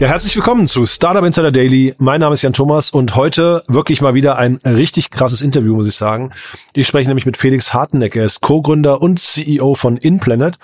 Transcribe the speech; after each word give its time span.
Ja, 0.00 0.08
herzlich 0.08 0.34
willkommen 0.34 0.66
zu 0.66 0.86
Startup 0.86 1.24
Insider 1.24 1.52
Daily. 1.52 1.94
Mein 1.98 2.20
Name 2.20 2.34
ist 2.34 2.42
Jan 2.42 2.52
Thomas 2.52 2.90
und 2.90 3.14
heute 3.14 3.62
wirklich 3.68 4.00
mal 4.00 4.14
wieder 4.14 4.36
ein 4.36 4.58
richtig 4.64 5.12
krasses 5.12 5.40
Interview, 5.40 5.76
muss 5.76 5.86
ich 5.86 5.94
sagen. 5.94 6.32
Ich 6.72 6.88
spreche 6.88 7.06
nämlich 7.06 7.26
mit 7.26 7.36
Felix 7.36 7.72
Harteneck. 7.72 8.16
Er 8.16 8.24
ist 8.24 8.40
Co-Gründer 8.40 9.00
und 9.00 9.20
CEO 9.20 9.76
von 9.76 9.96
InPlanet. 9.96 10.58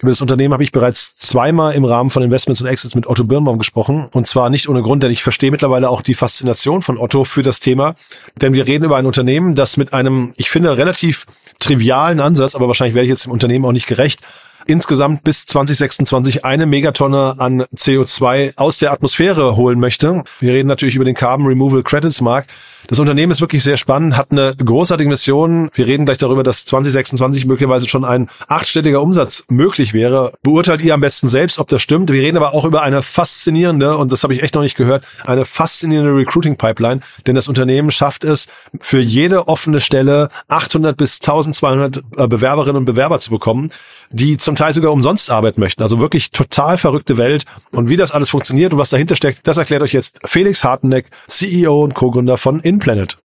Über 0.00 0.10
das 0.12 0.20
Unternehmen 0.20 0.54
habe 0.54 0.62
ich 0.62 0.70
bereits 0.70 1.16
zweimal 1.16 1.74
im 1.74 1.84
Rahmen 1.84 2.10
von 2.10 2.22
Investments 2.22 2.60
und 2.60 2.68
Exits 2.68 2.94
mit 2.94 3.08
Otto 3.08 3.24
Birnbaum 3.24 3.58
gesprochen. 3.58 4.08
Und 4.12 4.28
zwar 4.28 4.48
nicht 4.48 4.68
ohne 4.68 4.82
Grund, 4.82 5.02
denn 5.02 5.10
ich 5.10 5.24
verstehe 5.24 5.50
mittlerweile 5.50 5.90
auch 5.90 6.00
die 6.00 6.14
Faszination 6.14 6.80
von 6.80 6.98
Otto 6.98 7.24
für 7.24 7.42
das 7.42 7.58
Thema. 7.58 7.96
Denn 8.40 8.52
wir 8.52 8.68
reden 8.68 8.84
über 8.84 8.96
ein 8.96 9.06
Unternehmen, 9.06 9.56
das 9.56 9.76
mit 9.76 9.92
einem, 9.92 10.34
ich 10.36 10.50
finde, 10.50 10.76
relativ 10.76 11.26
trivialen 11.58 12.20
Ansatz, 12.20 12.54
aber 12.54 12.68
wahrscheinlich 12.68 12.94
werde 12.94 13.06
ich 13.06 13.10
jetzt 13.10 13.24
dem 13.24 13.32
Unternehmen 13.32 13.64
auch 13.64 13.72
nicht 13.72 13.88
gerecht, 13.88 14.20
insgesamt 14.68 15.24
bis 15.24 15.46
2026 15.46 16.44
eine 16.44 16.66
Megatonne 16.66 17.36
an 17.38 17.62
CO2 17.74 18.52
aus 18.56 18.78
der 18.78 18.92
Atmosphäre 18.92 19.56
holen 19.56 19.80
möchte. 19.80 20.22
Wir 20.40 20.52
reden 20.52 20.68
natürlich 20.68 20.94
über 20.94 21.06
den 21.06 21.14
Carbon 21.14 21.46
Removal 21.46 21.82
Credits 21.82 22.20
Markt. 22.20 22.50
Das 22.86 22.98
Unternehmen 22.98 23.32
ist 23.32 23.40
wirklich 23.40 23.62
sehr 23.62 23.76
spannend, 23.76 24.16
hat 24.16 24.30
eine 24.30 24.54
großartige 24.56 25.10
Mission. 25.10 25.70
Wir 25.74 25.86
reden 25.86 26.06
gleich 26.06 26.18
darüber, 26.18 26.42
dass 26.42 26.64
2026 26.64 27.44
möglicherweise 27.44 27.88
schon 27.88 28.04
ein 28.04 28.30
achtstelliger 28.46 29.02
Umsatz 29.02 29.44
möglich 29.48 29.92
wäre. 29.92 30.32
Beurteilt 30.42 30.82
ihr 30.82 30.94
am 30.94 31.00
besten 31.00 31.28
selbst, 31.28 31.58
ob 31.58 31.68
das 31.68 31.82
stimmt. 31.82 32.10
Wir 32.10 32.22
reden 32.22 32.36
aber 32.36 32.54
auch 32.54 32.64
über 32.64 32.82
eine 32.82 33.02
faszinierende, 33.02 33.96
und 33.96 34.12
das 34.12 34.22
habe 34.22 34.32
ich 34.32 34.42
echt 34.42 34.54
noch 34.54 34.62
nicht 34.62 34.76
gehört, 34.76 35.06
eine 35.26 35.44
faszinierende 35.44 36.14
Recruiting 36.14 36.56
Pipeline, 36.56 37.00
denn 37.26 37.34
das 37.34 37.48
Unternehmen 37.48 37.90
schafft 37.90 38.24
es, 38.24 38.46
für 38.80 39.00
jede 39.00 39.48
offene 39.48 39.80
Stelle 39.80 40.28
800 40.48 40.96
bis 40.96 41.20
1200 41.20 42.02
äh, 42.16 42.26
Bewerberinnen 42.26 42.76
und 42.76 42.84
Bewerber 42.84 43.20
zu 43.20 43.30
bekommen, 43.30 43.70
die 44.10 44.38
zum 44.38 44.56
Teil 44.58 44.74
sogar 44.74 44.92
umsonst 44.92 45.30
arbeiten 45.30 45.60
möchten. 45.60 45.82
Also 45.82 46.00
wirklich 46.00 46.30
total 46.30 46.78
verrückte 46.78 47.16
Welt. 47.16 47.44
Und 47.72 47.88
wie 47.88 47.96
das 47.96 48.12
alles 48.12 48.30
funktioniert 48.30 48.72
und 48.72 48.78
was 48.78 48.90
dahinter 48.90 49.16
steckt, 49.16 49.46
das 49.46 49.56
erklärt 49.56 49.82
euch 49.82 49.92
jetzt 49.92 50.20
Felix 50.24 50.64
Harteneck, 50.64 51.10
CEO 51.26 51.82
und 51.82 51.94
Co-Gründer 51.94 52.36
von 52.36 52.60
InPlanet. 52.60 53.18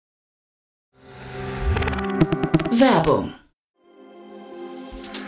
Werbung. 2.71 3.33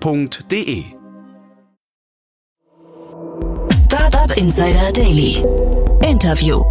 www.startup.de. 0.00 0.84
Startup 3.84 4.36
Insider 4.36 4.92
Daily. 4.92 5.44
Interview. 6.02 6.62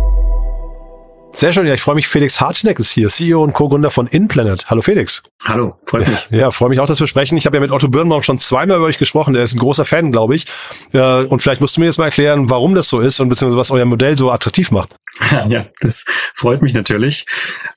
Sehr 1.33 1.53
schön, 1.53 1.65
ja, 1.65 1.73
ich 1.73 1.81
freue 1.81 1.95
mich. 1.95 2.09
Felix 2.09 2.41
Hartneck 2.41 2.77
ist 2.79 2.91
hier, 2.91 3.07
CEO 3.07 3.41
und 3.41 3.53
Co-Gründer 3.53 3.89
von 3.89 4.05
InPlanet. 4.07 4.69
Hallo 4.69 4.81
Felix. 4.81 5.23
Hallo, 5.45 5.75
freut 5.85 6.05
mich. 6.05 6.27
Ja, 6.29 6.51
freue 6.51 6.67
mich 6.67 6.81
auch, 6.81 6.87
dass 6.87 6.99
wir 6.99 7.07
sprechen. 7.07 7.37
Ich 7.37 7.45
habe 7.45 7.55
ja 7.55 7.61
mit 7.61 7.71
Otto 7.71 7.87
Birnbaum 7.87 8.21
schon 8.21 8.37
zweimal 8.37 8.77
über 8.77 8.87
euch 8.87 8.97
gesprochen. 8.97 9.33
Der 9.33 9.43
ist 9.43 9.53
ein 9.55 9.59
großer 9.59 9.85
Fan, 9.85 10.11
glaube 10.11 10.35
ich. 10.35 10.45
Und 10.91 11.41
vielleicht 11.41 11.61
musst 11.61 11.77
du 11.77 11.81
mir 11.81 11.85
jetzt 11.85 11.99
mal 11.99 12.05
erklären, 12.05 12.49
warum 12.49 12.75
das 12.75 12.89
so 12.89 12.99
ist 12.99 13.21
und 13.21 13.29
beziehungsweise 13.29 13.57
was 13.57 13.71
euer 13.71 13.85
Modell 13.85 14.17
so 14.17 14.29
attraktiv 14.29 14.71
macht. 14.71 14.95
Ja, 15.49 15.67
das 15.79 16.05
freut 16.33 16.61
mich 16.61 16.73
natürlich. 16.73 17.25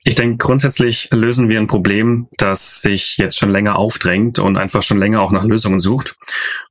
Ich 0.03 0.15
denke, 0.15 0.37
grundsätzlich 0.37 1.09
lösen 1.11 1.49
wir 1.49 1.59
ein 1.59 1.67
Problem, 1.67 2.27
das 2.37 2.81
sich 2.81 3.17
jetzt 3.17 3.37
schon 3.37 3.49
länger 3.49 3.77
aufdrängt 3.77 4.39
und 4.39 4.57
einfach 4.57 4.83
schon 4.83 4.97
länger 4.97 5.21
auch 5.21 5.31
nach 5.31 5.43
Lösungen 5.43 5.79
sucht. 5.79 6.15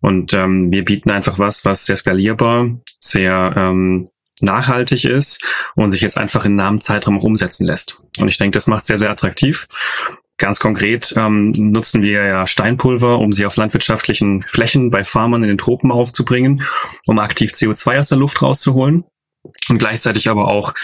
Und 0.00 0.34
ähm, 0.34 0.70
wir 0.70 0.84
bieten 0.84 1.10
einfach 1.10 1.38
was, 1.38 1.64
was 1.64 1.86
sehr 1.86 1.96
skalierbar, 1.96 2.70
sehr 3.00 3.54
ähm, 3.56 4.08
nachhaltig 4.40 5.04
ist 5.04 5.42
und 5.74 5.90
sich 5.90 6.00
jetzt 6.00 6.18
einfach 6.18 6.44
in 6.44 6.56
nahem 6.56 6.80
Zeitraum 6.80 7.18
auch 7.18 7.24
umsetzen 7.24 7.66
lässt. 7.66 8.02
Und 8.18 8.28
ich 8.28 8.38
denke, 8.38 8.56
das 8.56 8.66
macht 8.66 8.84
sehr, 8.84 8.98
sehr 8.98 9.10
attraktiv. 9.10 9.68
Ganz 10.36 10.58
konkret 10.58 11.14
ähm, 11.16 11.52
nutzen 11.52 12.02
wir 12.02 12.24
ja 12.24 12.46
Steinpulver, 12.46 13.20
um 13.20 13.32
sie 13.32 13.46
auf 13.46 13.56
landwirtschaftlichen 13.56 14.42
Flächen 14.42 14.90
bei 14.90 15.04
Farmern 15.04 15.44
in 15.44 15.48
den 15.48 15.58
Tropen 15.58 15.92
aufzubringen, 15.92 16.64
um 17.06 17.20
aktiv 17.20 17.52
CO2 17.52 18.00
aus 18.00 18.08
der 18.08 18.18
Luft 18.18 18.42
rauszuholen 18.42 19.04
und 19.68 19.78
gleichzeitig 19.78 20.28
aber 20.28 20.48
auch 20.48 20.74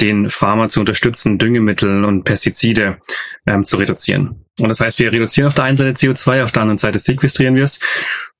den 0.00 0.28
Farmer 0.28 0.68
zu 0.68 0.80
unterstützen, 0.80 1.38
Düngemittel 1.38 2.04
und 2.04 2.24
Pestizide 2.24 2.98
ähm, 3.46 3.64
zu 3.64 3.76
reduzieren. 3.76 4.44
Und 4.58 4.68
das 4.68 4.80
heißt, 4.80 4.98
wir 4.98 5.12
reduzieren 5.12 5.48
auf 5.48 5.54
der 5.54 5.64
einen 5.64 5.76
Seite 5.76 5.92
CO2, 5.92 6.44
auf 6.44 6.52
der 6.52 6.62
anderen 6.62 6.78
Seite 6.78 6.98
sequestrieren 6.98 7.54
wir 7.54 7.64
es 7.64 7.80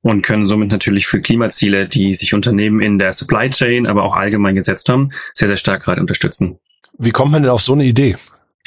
und 0.02 0.22
können 0.22 0.46
somit 0.46 0.70
natürlich 0.70 1.06
für 1.06 1.20
Klimaziele, 1.20 1.88
die 1.88 2.14
sich 2.14 2.34
Unternehmen 2.34 2.80
in 2.80 2.98
der 2.98 3.12
Supply 3.12 3.50
Chain, 3.50 3.86
aber 3.86 4.02
auch 4.02 4.16
allgemein 4.16 4.54
gesetzt 4.54 4.88
haben, 4.88 5.10
sehr, 5.32 5.48
sehr 5.48 5.56
stark 5.56 5.82
gerade 5.82 6.00
unterstützen. 6.00 6.58
Wie 6.98 7.10
kommt 7.10 7.32
man 7.32 7.42
denn 7.42 7.52
auf 7.52 7.62
so 7.62 7.72
eine 7.72 7.84
Idee? 7.84 8.16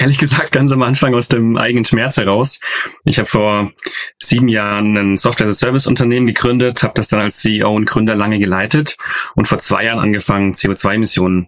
Ehrlich 0.04 0.18
gesagt, 0.18 0.52
ganz 0.52 0.70
am 0.74 0.82
Anfang 0.82 1.16
aus 1.16 1.30
dem 1.30 1.56
eigenen 1.56 1.86
Schmerz 1.86 2.18
heraus. 2.18 2.60
Ich 3.06 3.20
habe 3.20 3.26
vor 3.26 3.72
sieben 4.20 4.50
Jahren 4.50 4.98
ein 4.98 5.16
Software-as-a-Service-Unternehmen 5.16 6.28
gegründet, 6.28 6.84
habe 6.84 6.92
das 6.96 7.08
dann 7.08 7.22
als 7.22 7.40
CEO 7.40 7.74
und 7.74 7.86
Gründer 7.86 8.14
lange 8.14 8.38
geleitet 8.38 8.98
und 9.36 9.48
vor 9.48 9.60
zwei 9.60 9.86
Jahren 9.86 10.00
angefangen, 10.00 10.56
CO2-Emissionen 10.56 11.48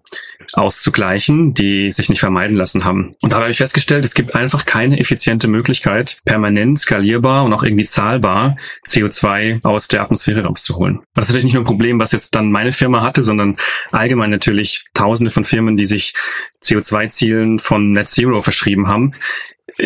auszugleichen, 0.53 1.53
die 1.53 1.91
sich 1.91 2.07
nicht 2.07 2.21
vermeiden 2.21 2.55
lassen 2.55 2.85
haben. 2.85 3.15
Und 3.21 3.33
dabei 3.33 3.43
habe 3.43 3.51
ich 3.51 3.57
festgestellt, 3.57 4.05
es 4.05 4.13
gibt 4.13 4.35
einfach 4.35 4.65
keine 4.65 4.99
effiziente 4.99 5.49
Möglichkeit, 5.49 6.19
permanent, 6.23 6.79
skalierbar 6.79 7.43
und 7.43 7.51
auch 7.51 7.63
irgendwie 7.63 7.83
zahlbar 7.83 8.55
CO2 8.87 9.65
aus 9.65 9.89
der 9.89 10.01
Atmosphäre 10.01 10.45
rauszuholen. 10.45 11.01
Das 11.13 11.25
ist 11.25 11.29
natürlich 11.31 11.45
nicht 11.45 11.55
nur 11.55 11.63
ein 11.63 11.67
Problem, 11.67 11.99
was 11.99 12.13
jetzt 12.13 12.35
dann 12.35 12.51
meine 12.51 12.71
Firma 12.71 13.01
hatte, 13.01 13.21
sondern 13.23 13.57
allgemein 13.91 14.29
natürlich 14.29 14.85
tausende 14.93 15.31
von 15.31 15.43
Firmen, 15.43 15.75
die 15.75 15.85
sich 15.85 16.13
CO2-Zielen 16.63 17.59
von 17.59 17.91
Net 17.91 18.09
Zero 18.09 18.41
verschrieben 18.45 18.87
haben, 18.87 19.13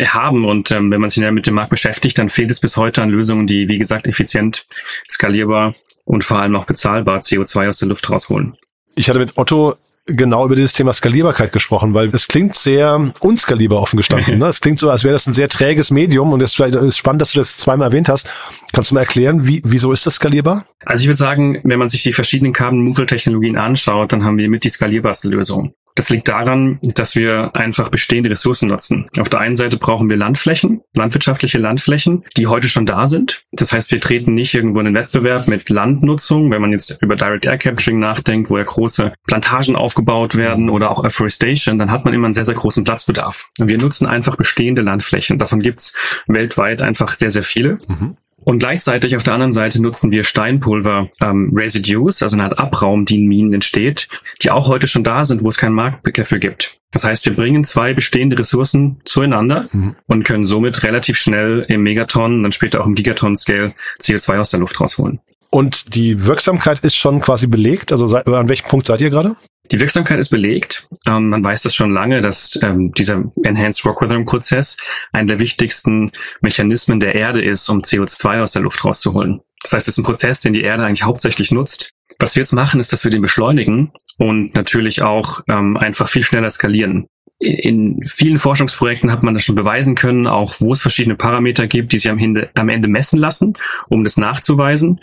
haben. 0.06 0.44
Und 0.44 0.70
ähm, 0.70 0.90
wenn 0.90 1.00
man 1.00 1.10
sich 1.10 1.28
mit 1.30 1.46
dem 1.46 1.54
Markt 1.54 1.70
beschäftigt, 1.70 2.18
dann 2.18 2.28
fehlt 2.28 2.50
es 2.50 2.60
bis 2.60 2.76
heute 2.76 3.02
an 3.02 3.10
Lösungen, 3.10 3.46
die, 3.46 3.68
wie 3.68 3.78
gesagt, 3.78 4.06
effizient, 4.06 4.66
skalierbar 5.10 5.74
und 6.04 6.24
vor 6.24 6.38
allem 6.38 6.56
auch 6.56 6.66
bezahlbar 6.66 7.20
CO2 7.20 7.68
aus 7.68 7.78
der 7.78 7.88
Luft 7.88 8.08
rausholen. 8.08 8.56
Ich 8.94 9.08
hatte 9.08 9.18
mit 9.18 9.36
Otto 9.36 9.76
genau 10.06 10.44
über 10.44 10.56
dieses 10.56 10.72
Thema 10.72 10.92
Skalierbarkeit 10.92 11.52
gesprochen, 11.52 11.94
weil 11.94 12.08
es 12.08 12.28
klingt 12.28 12.54
sehr 12.54 13.12
unskalierbar 13.20 13.80
offen 13.80 13.96
gestanden. 13.96 14.20
Ne? 14.40 14.46
Es 14.46 14.60
klingt 14.60 14.78
so, 14.78 14.88
als 14.90 15.04
wäre 15.04 15.12
das 15.12 15.26
ein 15.26 15.34
sehr 15.34 15.48
träges 15.48 15.90
Medium 15.90 16.32
und 16.32 16.40
es 16.40 16.58
ist 16.58 16.96
spannend, 16.96 17.20
dass 17.20 17.32
du 17.32 17.40
das 17.40 17.58
zweimal 17.58 17.88
erwähnt 17.88 18.08
hast. 18.08 18.28
Kannst 18.72 18.90
du 18.90 18.94
mal 18.94 19.00
erklären, 19.00 19.46
wie, 19.46 19.60
wieso 19.64 19.92
ist 19.92 20.06
das 20.06 20.14
skalierbar? 20.14 20.64
Also 20.84 21.02
ich 21.02 21.08
würde 21.08 21.16
sagen, 21.16 21.60
wenn 21.62 21.78
man 21.78 21.88
sich 21.88 22.02
die 22.02 22.12
verschiedenen 22.12 22.52
Carbon 22.52 22.80
Removal 22.80 23.06
Technologien 23.06 23.58
anschaut, 23.58 24.12
dann 24.12 24.24
haben 24.24 24.38
wir 24.38 24.48
mit 24.48 24.64
die 24.64 24.70
skalierbarste 24.70 25.28
Lösung. 25.28 25.74
Das 25.94 26.10
liegt 26.10 26.28
daran, 26.28 26.78
dass 26.82 27.14
wir 27.14 27.54
einfach 27.54 27.88
bestehende 27.88 28.30
Ressourcen 28.30 28.68
nutzen. 28.68 29.08
Auf 29.18 29.28
der 29.28 29.40
einen 29.40 29.56
Seite 29.56 29.76
brauchen 29.76 30.08
wir 30.08 30.16
Landflächen, 30.16 30.82
landwirtschaftliche 30.96 31.58
Landflächen, 31.58 32.24
die 32.36 32.46
heute 32.46 32.68
schon 32.68 32.86
da 32.86 33.06
sind. 33.06 33.44
Das 33.52 33.72
heißt, 33.72 33.90
wir 33.90 34.00
treten 34.00 34.34
nicht 34.34 34.54
irgendwo 34.54 34.80
in 34.80 34.86
den 34.86 34.94
Wettbewerb 34.94 35.48
mit 35.48 35.68
Landnutzung, 35.68 36.50
wenn 36.50 36.62
man 36.62 36.72
jetzt 36.72 37.02
über 37.02 37.16
Direct 37.16 37.44
Air 37.44 37.58
Capturing 37.58 37.98
nachdenkt, 37.98 38.50
wo 38.50 38.58
ja 38.58 38.64
große 38.64 39.12
Plantagen 39.26 39.76
aufgebaut 39.76 40.36
werden 40.36 40.70
oder 40.70 40.90
auch 40.90 41.04
Afforestation, 41.04 41.78
dann 41.78 41.90
hat 41.90 42.04
man 42.04 42.14
immer 42.14 42.26
einen 42.26 42.34
sehr, 42.34 42.44
sehr 42.44 42.54
großen 42.54 42.84
Platzbedarf. 42.84 43.48
Und 43.58 43.68
wir 43.68 43.78
nutzen 43.78 44.06
einfach 44.06 44.36
bestehende 44.36 44.82
Landflächen. 44.82 45.38
Davon 45.38 45.60
gibt's 45.60 45.94
weltweit 46.26 46.82
einfach 46.82 47.16
sehr, 47.16 47.30
sehr 47.30 47.42
viele. 47.42 47.78
Mhm. 47.88 48.16
Und 48.42 48.58
gleichzeitig 48.58 49.16
auf 49.16 49.22
der 49.22 49.34
anderen 49.34 49.52
Seite 49.52 49.82
nutzen 49.82 50.10
wir 50.10 50.24
Steinpulver 50.24 51.08
ähm, 51.20 51.52
Residues, 51.54 52.22
also 52.22 52.36
eine 52.36 52.44
Art 52.44 52.58
Abraum, 52.58 53.04
die 53.04 53.16
in 53.16 53.26
Minen 53.26 53.52
entsteht, 53.52 54.08
die 54.42 54.50
auch 54.50 54.68
heute 54.68 54.86
schon 54.86 55.04
da 55.04 55.24
sind, 55.24 55.44
wo 55.44 55.48
es 55.48 55.58
keinen 55.58 55.74
Markt 55.74 56.06
dafür 56.18 56.38
gibt. 56.38 56.78
Das 56.92 57.04
heißt, 57.04 57.24
wir 57.26 57.34
bringen 57.34 57.62
zwei 57.64 57.94
bestehende 57.94 58.38
Ressourcen 58.38 59.00
zueinander 59.04 59.68
mhm. 59.72 59.94
und 60.06 60.24
können 60.24 60.44
somit 60.44 60.82
relativ 60.82 61.18
schnell 61.18 61.64
im 61.68 61.82
Megaton 61.82 62.42
dann 62.42 62.52
später 62.52 62.80
auch 62.80 62.86
im 62.86 62.94
Gigaton-Scale 62.94 63.74
CO2 64.00 64.38
aus 64.38 64.50
der 64.50 64.60
Luft 64.60 64.80
rausholen. 64.80 65.20
Und 65.50 65.94
die 65.94 66.26
Wirksamkeit 66.26 66.80
ist 66.80 66.96
schon 66.96 67.20
quasi 67.20 67.46
belegt? 67.46 67.92
Also 67.92 68.16
an 68.16 68.48
welchem 68.48 68.68
Punkt 68.68 68.86
seid 68.86 69.00
ihr 69.00 69.10
gerade? 69.10 69.36
Die 69.70 69.78
Wirksamkeit 69.78 70.18
ist 70.18 70.30
belegt. 70.30 70.88
Ähm, 71.06 71.28
man 71.28 71.44
weiß 71.44 71.62
das 71.62 71.74
schon 71.74 71.90
lange, 71.90 72.20
dass 72.20 72.58
ähm, 72.62 72.92
dieser 72.92 73.24
Enhanced 73.44 73.84
Rock 73.84 74.02
Weathering 74.02 74.26
Prozess 74.26 74.76
einer 75.12 75.28
der 75.28 75.40
wichtigsten 75.40 76.10
Mechanismen 76.40 76.98
der 76.98 77.14
Erde 77.14 77.42
ist, 77.42 77.68
um 77.68 77.82
CO2 77.82 78.42
aus 78.42 78.52
der 78.52 78.62
Luft 78.62 78.84
rauszuholen. 78.84 79.40
Das 79.62 79.72
heißt, 79.72 79.88
es 79.88 79.94
ist 79.94 79.98
ein 79.98 80.04
Prozess, 80.04 80.40
den 80.40 80.54
die 80.54 80.62
Erde 80.62 80.84
eigentlich 80.84 81.04
hauptsächlich 81.04 81.52
nutzt. 81.52 81.92
Was 82.18 82.34
wir 82.34 82.42
jetzt 82.42 82.52
machen, 82.52 82.80
ist, 82.80 82.92
dass 82.92 83.04
wir 83.04 83.10
den 83.10 83.22
beschleunigen 83.22 83.92
und 84.18 84.54
natürlich 84.54 85.02
auch 85.02 85.42
ähm, 85.48 85.76
einfach 85.76 86.08
viel 86.08 86.22
schneller 86.22 86.50
skalieren. 86.50 87.06
In 87.38 88.00
vielen 88.06 88.36
Forschungsprojekten 88.36 89.10
hat 89.10 89.22
man 89.22 89.32
das 89.32 89.44
schon 89.44 89.54
beweisen 89.54 89.94
können, 89.94 90.26
auch 90.26 90.56
wo 90.58 90.72
es 90.72 90.82
verschiedene 90.82 91.16
Parameter 91.16 91.66
gibt, 91.66 91.92
die 91.92 91.98
sich 91.98 92.10
am 92.10 92.18
Ende, 92.18 92.50
am 92.54 92.68
Ende 92.68 92.88
messen 92.88 93.18
lassen, 93.18 93.54
um 93.88 94.04
das 94.04 94.18
nachzuweisen. 94.18 95.00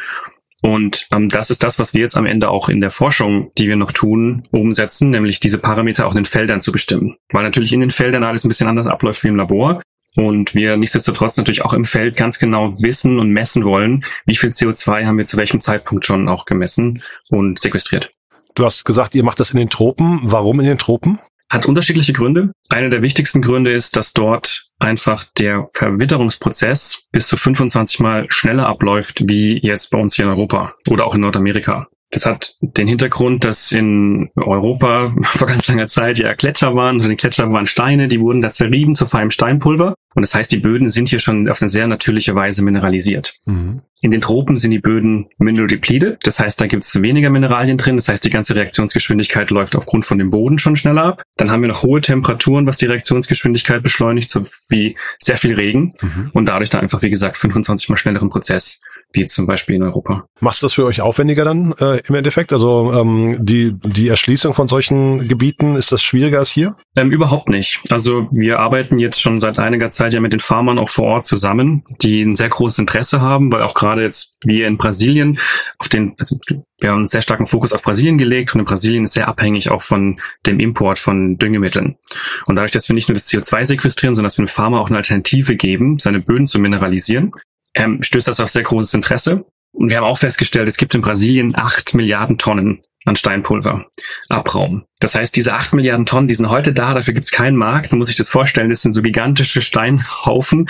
Und 0.62 1.08
ähm, 1.12 1.30
das 1.30 1.50
ist 1.50 1.64
das, 1.64 1.78
was 1.78 1.94
wir 1.94 2.02
jetzt 2.02 2.18
am 2.18 2.26
Ende 2.26 2.50
auch 2.50 2.70
in 2.70 2.82
der 2.82 2.90
Forschung, 2.90 3.52
die 3.58 3.68
wir 3.68 3.76
noch 3.76 3.92
tun, 3.92 4.48
umsetzen, 4.52 5.12
nämlich 5.12 5.40
diese 5.40 5.60
Parameter 5.60 6.08
auch 6.08 6.12
in 6.12 6.24
den 6.24 6.26
Feldern 6.26 6.62
zu 6.62 6.72
bestimmen. 6.72 7.18
Weil 7.32 7.44
natürlich 7.44 7.74
in 7.74 7.80
den 7.80 7.92
Feldern 7.92 8.24
alles 8.24 8.44
ein 8.44 8.50
bisschen 8.50 8.68
anders 8.68 8.88
abläuft 8.88 9.24
wie 9.24 9.28
im 9.28 9.36
Labor. 9.36 9.82
Und 10.16 10.56
wir 10.56 10.78
nichtsdestotrotz 10.78 11.38
natürlich 11.38 11.64
auch 11.64 11.74
im 11.74 11.86
Feld 11.86 12.18
ganz 12.18 12.40
genau 12.40 12.74
wissen 12.82 13.20
und 13.20 13.30
messen 13.30 13.64
wollen, 13.66 14.04
wie 14.26 14.36
viel 14.36 14.50
CO2 14.50 15.06
haben 15.06 15.20
wir 15.20 15.28
zu 15.28 15.38
welchem 15.38 15.62
Zeitpunkt 15.62 16.08
schon 16.08 16.28
auch 16.28 16.46
gemessen 16.46 17.04
und 17.30 17.60
sequestriert. 17.60 18.12
Du 18.56 18.66
hast 18.66 18.84
gesagt, 18.84 19.14
ihr 19.14 19.24
macht 19.24 19.40
das 19.40 19.52
in 19.52 19.58
den 19.58 19.70
Tropen. 19.70 20.22
Warum 20.24 20.60
in 20.60 20.66
den 20.66 20.80
Tropen? 20.80 21.20
Hat 21.52 21.68
unterschiedliche 21.68 22.14
Gründe. 22.14 22.52
Einer 22.70 22.90
der 22.90 23.04
wichtigsten 23.04 23.44
Gründe 23.44 23.72
ist, 23.72 23.96
dass 23.96 24.14
dort 24.14 24.67
einfach 24.80 25.26
der 25.38 25.70
Verwitterungsprozess 25.74 27.04
bis 27.12 27.28
zu 27.28 27.38
25 27.38 28.00
Mal 28.00 28.26
schneller 28.30 28.68
abläuft, 28.68 29.28
wie 29.28 29.60
jetzt 29.60 29.92
bei 29.92 30.00
uns 30.00 30.16
hier 30.16 30.26
in 30.26 30.32
Europa 30.32 30.74
oder 30.88 31.06
auch 31.06 31.16
in 31.16 31.22
Nordamerika. 31.22 31.88
Das 32.12 32.26
hat 32.26 32.56
den 32.62 32.88
Hintergrund, 32.88 33.44
dass 33.44 33.72
in 33.72 34.30
Europa 34.36 35.14
vor 35.24 35.48
ganz 35.48 35.68
langer 35.68 35.88
Zeit 35.88 36.20
ja 36.20 36.34
Gletscher 36.34 36.76
waren. 36.76 37.02
Und 37.02 37.10
die 37.10 37.18
Gletscher 37.18 37.52
waren 37.52 37.68
Steine, 37.68 38.08
die 38.08 38.20
wurden 38.20 38.42
da 38.42 38.52
zerrieben 38.52 38.96
zu 38.96 39.06
feinem 39.06 39.32
Steinpulver. 39.32 39.96
Und 40.16 40.22
das 40.22 40.34
heißt, 40.34 40.52
die 40.52 40.58
Böden 40.58 40.90
sind 40.90 41.10
hier 41.10 41.20
schon 41.20 41.48
auf 41.48 41.62
eine 41.62 41.70
sehr 41.70 41.86
natürliche 41.86 42.34
Weise 42.34 42.64
mineralisiert. 42.64 43.36
Mhm. 43.46 43.82
In 44.02 44.10
den 44.10 44.22
Tropen 44.22 44.58
sind 44.58 44.72
die 44.72 44.80
Böden 44.80 45.28
mineral 45.38 45.68
depleted. 45.68 46.18
Das 46.24 46.40
heißt, 46.40 46.60
da 46.60 46.66
gibt 46.66 46.84
es 46.84 47.02
weniger 47.02 47.30
Mineralien 47.30 47.78
drin. 47.78 47.98
Das 47.98 48.08
heißt, 48.08 48.26
die 48.26 48.32
ganze 48.32 48.56
Reaktionsgeschwindigkeit 48.56 49.52
läuft 49.52 49.76
aufgrund 49.76 50.06
von 50.06 50.18
dem 50.18 50.32
Boden 50.32 50.58
schon 50.58 50.76
schneller 50.76 51.04
ab. 51.04 51.24
Dann 51.36 51.52
haben 51.52 51.62
wir 51.62 51.68
noch 51.68 51.84
hohe 51.84 52.02
Temperaturen, 52.02 52.66
was 52.66 52.78
die 52.78 52.86
Reaktionsgeschwindigkeit 52.86 53.84
beschleunigt, 53.84 54.30
so 54.30 54.46
wie 54.70 54.98
sehr 55.20 55.38
viel 55.38 55.54
Regen. 55.54 55.94
Mhm. 56.02 56.32
Und 56.34 56.48
dadurch 56.48 56.70
dann 56.70 56.82
einfach, 56.82 57.02
wie 57.04 57.10
gesagt, 57.10 57.38
25 57.38 57.90
mal 57.90 57.98
schnelleren 57.98 58.30
Prozess 58.30 58.82
wie 59.18 59.26
zum 59.26 59.48
Beispiel 59.48 59.76
in 59.76 59.84
Europa. 59.84 60.26
Macht 60.40 60.62
das 60.64 60.74
für 60.74 60.86
euch 60.86 61.02
aufwendiger 61.02 61.44
dann 61.44 61.74
äh, 61.80 62.00
im 62.08 62.16
Endeffekt? 62.16 62.54
Also 62.54 62.94
ähm, 62.94 63.38
die, 63.40 63.74
die 63.84 64.08
Erschließung 64.08 64.54
von 64.54 64.68
solchen 64.68 65.28
Gebieten, 65.28 65.76
ist 65.76 65.92
das 65.92 66.02
schwieriger 66.02 66.40
als 66.40 66.52
hier? 66.52 66.76
Ähm, 66.96 67.12
überhaupt 67.12 67.50
nicht. 67.50 67.82
Also 67.90 68.28
wir 68.32 68.60
arbeiten 68.60 69.00
jetzt 69.00 69.20
schon 69.20 69.40
seit 69.40 69.60
einiger 69.60 69.90
Zeit 69.90 70.14
ja 70.14 70.22
mit 70.22 70.34
den 70.34 70.40
Farmern 70.40 70.78
auch 70.78 70.90
vor 70.90 71.06
Ort 71.06 71.26
zusammen, 71.26 71.84
die 72.02 72.22
ein 72.22 72.36
sehr 72.36 72.50
großes 72.50 72.80
Interesse 72.80 73.20
haben, 73.20 73.52
weil 73.52 73.64
auch 73.64 73.74
gerade 73.74 74.04
jetzt 74.04 74.36
wie 74.46 74.62
in 74.62 74.78
Brasilien 74.78 75.40
auf 75.80 75.90
den, 75.90 76.14
also 76.18 76.40
wir 76.80 76.92
haben 76.92 76.98
einen 76.98 77.06
sehr 77.08 77.24
starken 77.24 77.48
Fokus 77.48 77.74
auf 77.74 77.82
Brasilien 77.82 78.20
gelegt 78.20 78.54
und 78.54 78.60
in 78.60 78.66
Brasilien 78.66 79.04
ist 79.04 79.14
sehr 79.14 79.28
abhängig 79.28 79.72
auch 79.72 79.82
von 79.82 80.20
dem 80.46 80.60
Import 80.60 81.00
von 81.00 81.38
Düngemitteln. 81.38 81.96
Und 82.46 82.56
dadurch, 82.56 82.72
dass 82.72 82.88
wir 82.88 82.94
nicht 82.94 83.10
nur 83.10 83.16
das 83.16 83.28
CO2 83.28 83.66
sequestrieren, 83.66 84.14
sondern 84.14 84.28
dass 84.28 84.38
wir 84.38 84.46
dem 84.46 84.50
Farmer 84.50 84.80
auch 84.80 84.90
eine 84.90 84.98
Alternative 84.98 85.56
geben, 85.56 85.98
seine 85.98 86.20
Böden 86.20 86.46
zu 86.46 86.60
mineralisieren, 86.60 87.32
ähm, 87.80 88.02
stößt 88.02 88.28
das 88.28 88.40
auf 88.40 88.50
sehr 88.50 88.64
großes 88.64 88.94
Interesse. 88.94 89.46
Und 89.72 89.92
wir 89.92 89.98
haben 89.98 90.06
auch 90.06 90.18
festgestellt, 90.18 90.68
es 90.68 90.78
gibt 90.78 90.96
in 90.96 91.02
Brasilien 91.02 91.56
acht 91.56 91.94
Milliarden 91.94 92.38
Tonnen 92.38 92.82
an 93.06 93.16
Steinpulver 93.16 93.86
Abraum. 94.28 94.84
Das 95.00 95.16
heißt, 95.16 95.36
diese 95.36 95.54
acht 95.54 95.74
Milliarden 95.74 96.06
Tonnen, 96.06 96.28
die 96.28 96.36
sind 96.36 96.50
heute 96.50 96.74
da, 96.74 96.94
dafür 96.94 97.14
gibt 97.14 97.26
es 97.26 97.32
keinen 97.32 97.56
Markt. 97.56 97.92
Man 97.92 98.00
muss 98.00 98.08
sich 98.08 98.18
das 98.18 98.28
vorstellen, 98.28 98.70
das 98.70 98.82
sind 98.82 98.92
so 98.92 99.02
gigantische 99.02 99.62
Steinhaufen, 99.62 100.68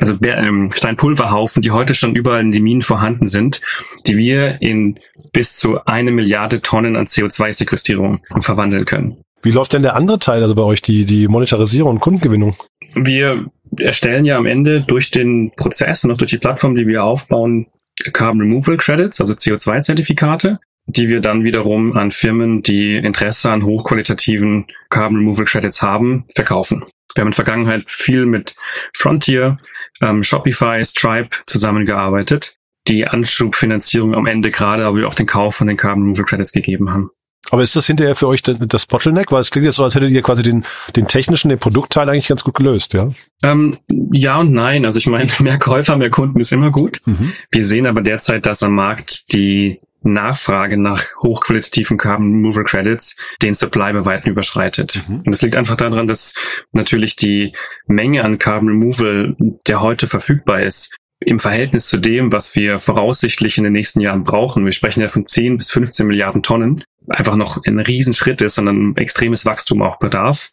also 0.00 0.16
ähm, 0.22 0.70
Steinpulverhaufen, 0.74 1.62
die 1.62 1.70
heute 1.70 1.94
schon 1.94 2.16
überall 2.16 2.40
in 2.40 2.50
den 2.50 2.64
Minen 2.64 2.82
vorhanden 2.82 3.26
sind, 3.26 3.60
die 4.06 4.16
wir 4.16 4.60
in 4.60 4.98
bis 5.32 5.56
zu 5.56 5.84
eine 5.84 6.10
Milliarde 6.10 6.60
Tonnen 6.60 6.96
an 6.96 7.06
CO2-Sequestrierung 7.06 8.20
verwandeln 8.40 8.84
können. 8.84 9.22
Wie 9.42 9.52
läuft 9.52 9.74
denn 9.74 9.82
der 9.82 9.94
andere 9.94 10.18
Teil, 10.18 10.42
also 10.42 10.54
bei 10.56 10.62
euch, 10.62 10.82
die, 10.82 11.04
die 11.04 11.28
Monetarisierung 11.28 11.92
und 11.92 12.00
Kundengewinnung? 12.00 12.56
Wir 12.94 13.46
erstellen 13.78 14.24
ja 14.24 14.36
am 14.36 14.46
Ende 14.46 14.82
durch 14.82 15.10
den 15.10 15.52
Prozess 15.56 16.04
und 16.04 16.12
auch 16.12 16.18
durch 16.18 16.30
die 16.30 16.38
Plattform, 16.38 16.74
die 16.74 16.86
wir 16.86 17.04
aufbauen, 17.04 17.66
Carbon 18.12 18.42
Removal 18.42 18.76
Credits, 18.76 19.20
also 19.20 19.34
CO2-Zertifikate, 19.34 20.58
die 20.86 21.08
wir 21.08 21.20
dann 21.20 21.44
wiederum 21.44 21.96
an 21.96 22.10
Firmen, 22.10 22.62
die 22.62 22.96
Interesse 22.96 23.50
an 23.50 23.64
hochqualitativen 23.64 24.66
Carbon 24.90 25.18
Removal 25.18 25.44
Credits 25.44 25.82
haben, 25.82 26.26
verkaufen. 26.34 26.84
Wir 27.14 27.22
haben 27.22 27.28
in 27.28 27.32
der 27.32 27.44
Vergangenheit 27.44 27.84
viel 27.88 28.26
mit 28.26 28.54
Frontier, 28.94 29.58
ähm, 30.00 30.22
Shopify, 30.22 30.84
Stripe 30.84 31.36
zusammengearbeitet, 31.46 32.56
die 32.88 33.06
Anschubfinanzierung 33.06 34.14
am 34.14 34.26
Ende 34.26 34.50
gerade 34.50 34.84
aber 34.84 35.06
auch 35.06 35.14
den 35.14 35.26
Kauf 35.26 35.56
von 35.56 35.66
den 35.66 35.76
Carbon 35.76 36.04
Removal 36.04 36.24
Credits 36.24 36.52
gegeben 36.52 36.92
haben. 36.92 37.10
Aber 37.50 37.62
ist 37.62 37.76
das 37.76 37.86
hinterher 37.86 38.16
für 38.16 38.28
euch 38.28 38.42
das 38.42 38.86
Bottleneck? 38.86 39.32
Weil 39.32 39.40
es 39.40 39.50
klingt 39.50 39.64
jetzt 39.66 39.76
so, 39.76 39.84
als 39.84 39.94
hättet 39.94 40.10
ihr 40.10 40.22
quasi 40.22 40.42
den, 40.42 40.64
den 40.94 41.06
technischen, 41.06 41.48
den 41.48 41.58
Produktteil 41.58 42.08
eigentlich 42.08 42.28
ganz 42.28 42.44
gut 42.44 42.54
gelöst, 42.54 42.94
ja? 42.94 43.08
Ähm, 43.42 43.78
ja 44.12 44.38
und 44.38 44.52
nein. 44.52 44.84
Also 44.84 44.98
ich 44.98 45.06
meine, 45.06 45.30
mehr 45.40 45.58
Käufer, 45.58 45.96
mehr 45.96 46.10
Kunden 46.10 46.40
ist 46.40 46.52
immer 46.52 46.70
gut. 46.70 47.00
Mhm. 47.06 47.32
Wir 47.50 47.64
sehen 47.64 47.86
aber 47.86 48.02
derzeit, 48.02 48.46
dass 48.46 48.62
am 48.62 48.74
Markt 48.74 49.32
die 49.32 49.80
Nachfrage 50.02 50.76
nach 50.76 51.04
hochqualitativen 51.20 51.98
Carbon 51.98 52.30
Removal 52.32 52.64
Credits 52.64 53.16
den 53.42 53.54
Supply 53.54 53.92
bei 53.92 54.04
weitem 54.04 54.32
überschreitet. 54.32 55.02
Mhm. 55.08 55.20
Und 55.20 55.30
das 55.30 55.42
liegt 55.42 55.56
einfach 55.56 55.76
daran, 55.76 56.06
dass 56.06 56.34
natürlich 56.72 57.16
die 57.16 57.54
Menge 57.86 58.24
an 58.24 58.38
Carbon 58.38 58.68
Removal, 58.68 59.36
der 59.66 59.80
heute 59.80 60.06
verfügbar 60.06 60.62
ist, 60.62 60.96
im 61.20 61.38
Verhältnis 61.38 61.86
zu 61.86 61.96
dem, 61.96 62.32
was 62.32 62.54
wir 62.54 62.78
voraussichtlich 62.78 63.56
in 63.56 63.64
den 63.64 63.72
nächsten 63.72 64.00
Jahren 64.00 64.24
brauchen, 64.24 64.64
wir 64.64 64.72
sprechen 64.72 65.00
ja 65.00 65.08
von 65.08 65.26
10 65.26 65.56
bis 65.56 65.70
15 65.70 66.06
Milliarden 66.06 66.42
Tonnen, 66.42 66.84
einfach 67.08 67.36
noch 67.36 67.64
ein 67.64 67.78
Riesenschritt 67.78 68.42
ist, 68.42 68.56
sondern 68.56 68.90
ein 68.90 68.96
extremes 68.96 69.46
Wachstum 69.46 69.80
auch 69.82 69.98
bedarf. 69.98 70.50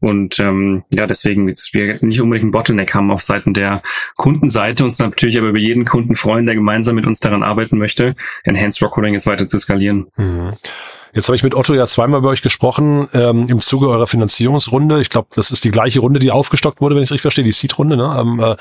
Und 0.00 0.38
ähm, 0.38 0.84
ja, 0.92 1.06
deswegen 1.06 1.46
wir 1.46 1.98
nicht 2.02 2.20
unbedingt 2.20 2.44
einen 2.44 2.50
Bottleneck 2.50 2.94
haben 2.94 3.10
auf 3.10 3.22
Seiten 3.22 3.54
der 3.54 3.82
Kundenseite, 4.16 4.84
uns 4.84 4.98
natürlich 4.98 5.36
aber 5.36 5.48
über 5.48 5.58
jeden 5.58 5.84
Kunden 5.84 6.16
freuen, 6.16 6.46
der 6.46 6.54
gemeinsam 6.54 6.94
mit 6.94 7.06
uns 7.06 7.20
daran 7.20 7.42
arbeiten 7.42 7.78
möchte, 7.78 8.14
Enhanced 8.44 8.82
Rockcoding 8.82 9.14
jetzt 9.14 9.26
weiter 9.26 9.46
zu 9.46 9.58
skalieren. 9.58 10.06
Mhm. 10.16 10.52
Jetzt 11.12 11.28
habe 11.28 11.36
ich 11.36 11.42
mit 11.42 11.54
Otto 11.54 11.72
ja 11.72 11.86
zweimal 11.86 12.20
bei 12.20 12.28
euch 12.28 12.42
gesprochen 12.42 13.08
ähm, 13.14 13.46
im 13.48 13.58
Zuge 13.58 13.88
eurer 13.88 14.06
Finanzierungsrunde. 14.06 15.00
Ich 15.00 15.08
glaube, 15.08 15.28
das 15.34 15.50
ist 15.50 15.64
die 15.64 15.70
gleiche 15.70 16.00
Runde, 16.00 16.20
die 16.20 16.30
aufgestockt 16.30 16.82
wurde, 16.82 16.94
wenn 16.94 17.02
ich 17.02 17.08
es 17.08 17.12
richtig 17.12 17.22
verstehe, 17.22 17.44
die 17.44 17.52
Seed-Runde. 17.52 17.96
Ne? 17.96 18.16
Ähm, 18.20 18.38
äh, 18.38 18.56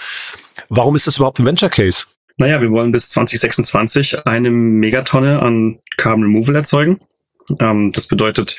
warum 0.69 0.95
ist 0.95 1.07
das 1.07 1.18
überhaupt 1.18 1.40
ein 1.40 1.45
Venture 1.45 1.69
Case? 1.69 2.06
Naja, 2.38 2.60
wir 2.62 2.72
wollen 2.72 2.92
bis 2.92 3.10
2026 3.10 4.26
eine 4.26 4.52
Megatonne 4.52 5.42
an 5.42 5.80
Carbon 5.98 6.24
Removal 6.24 6.56
erzeugen. 6.56 7.00
Ähm, 7.60 7.92
das 7.94 8.07
bedeutet, 8.07 8.57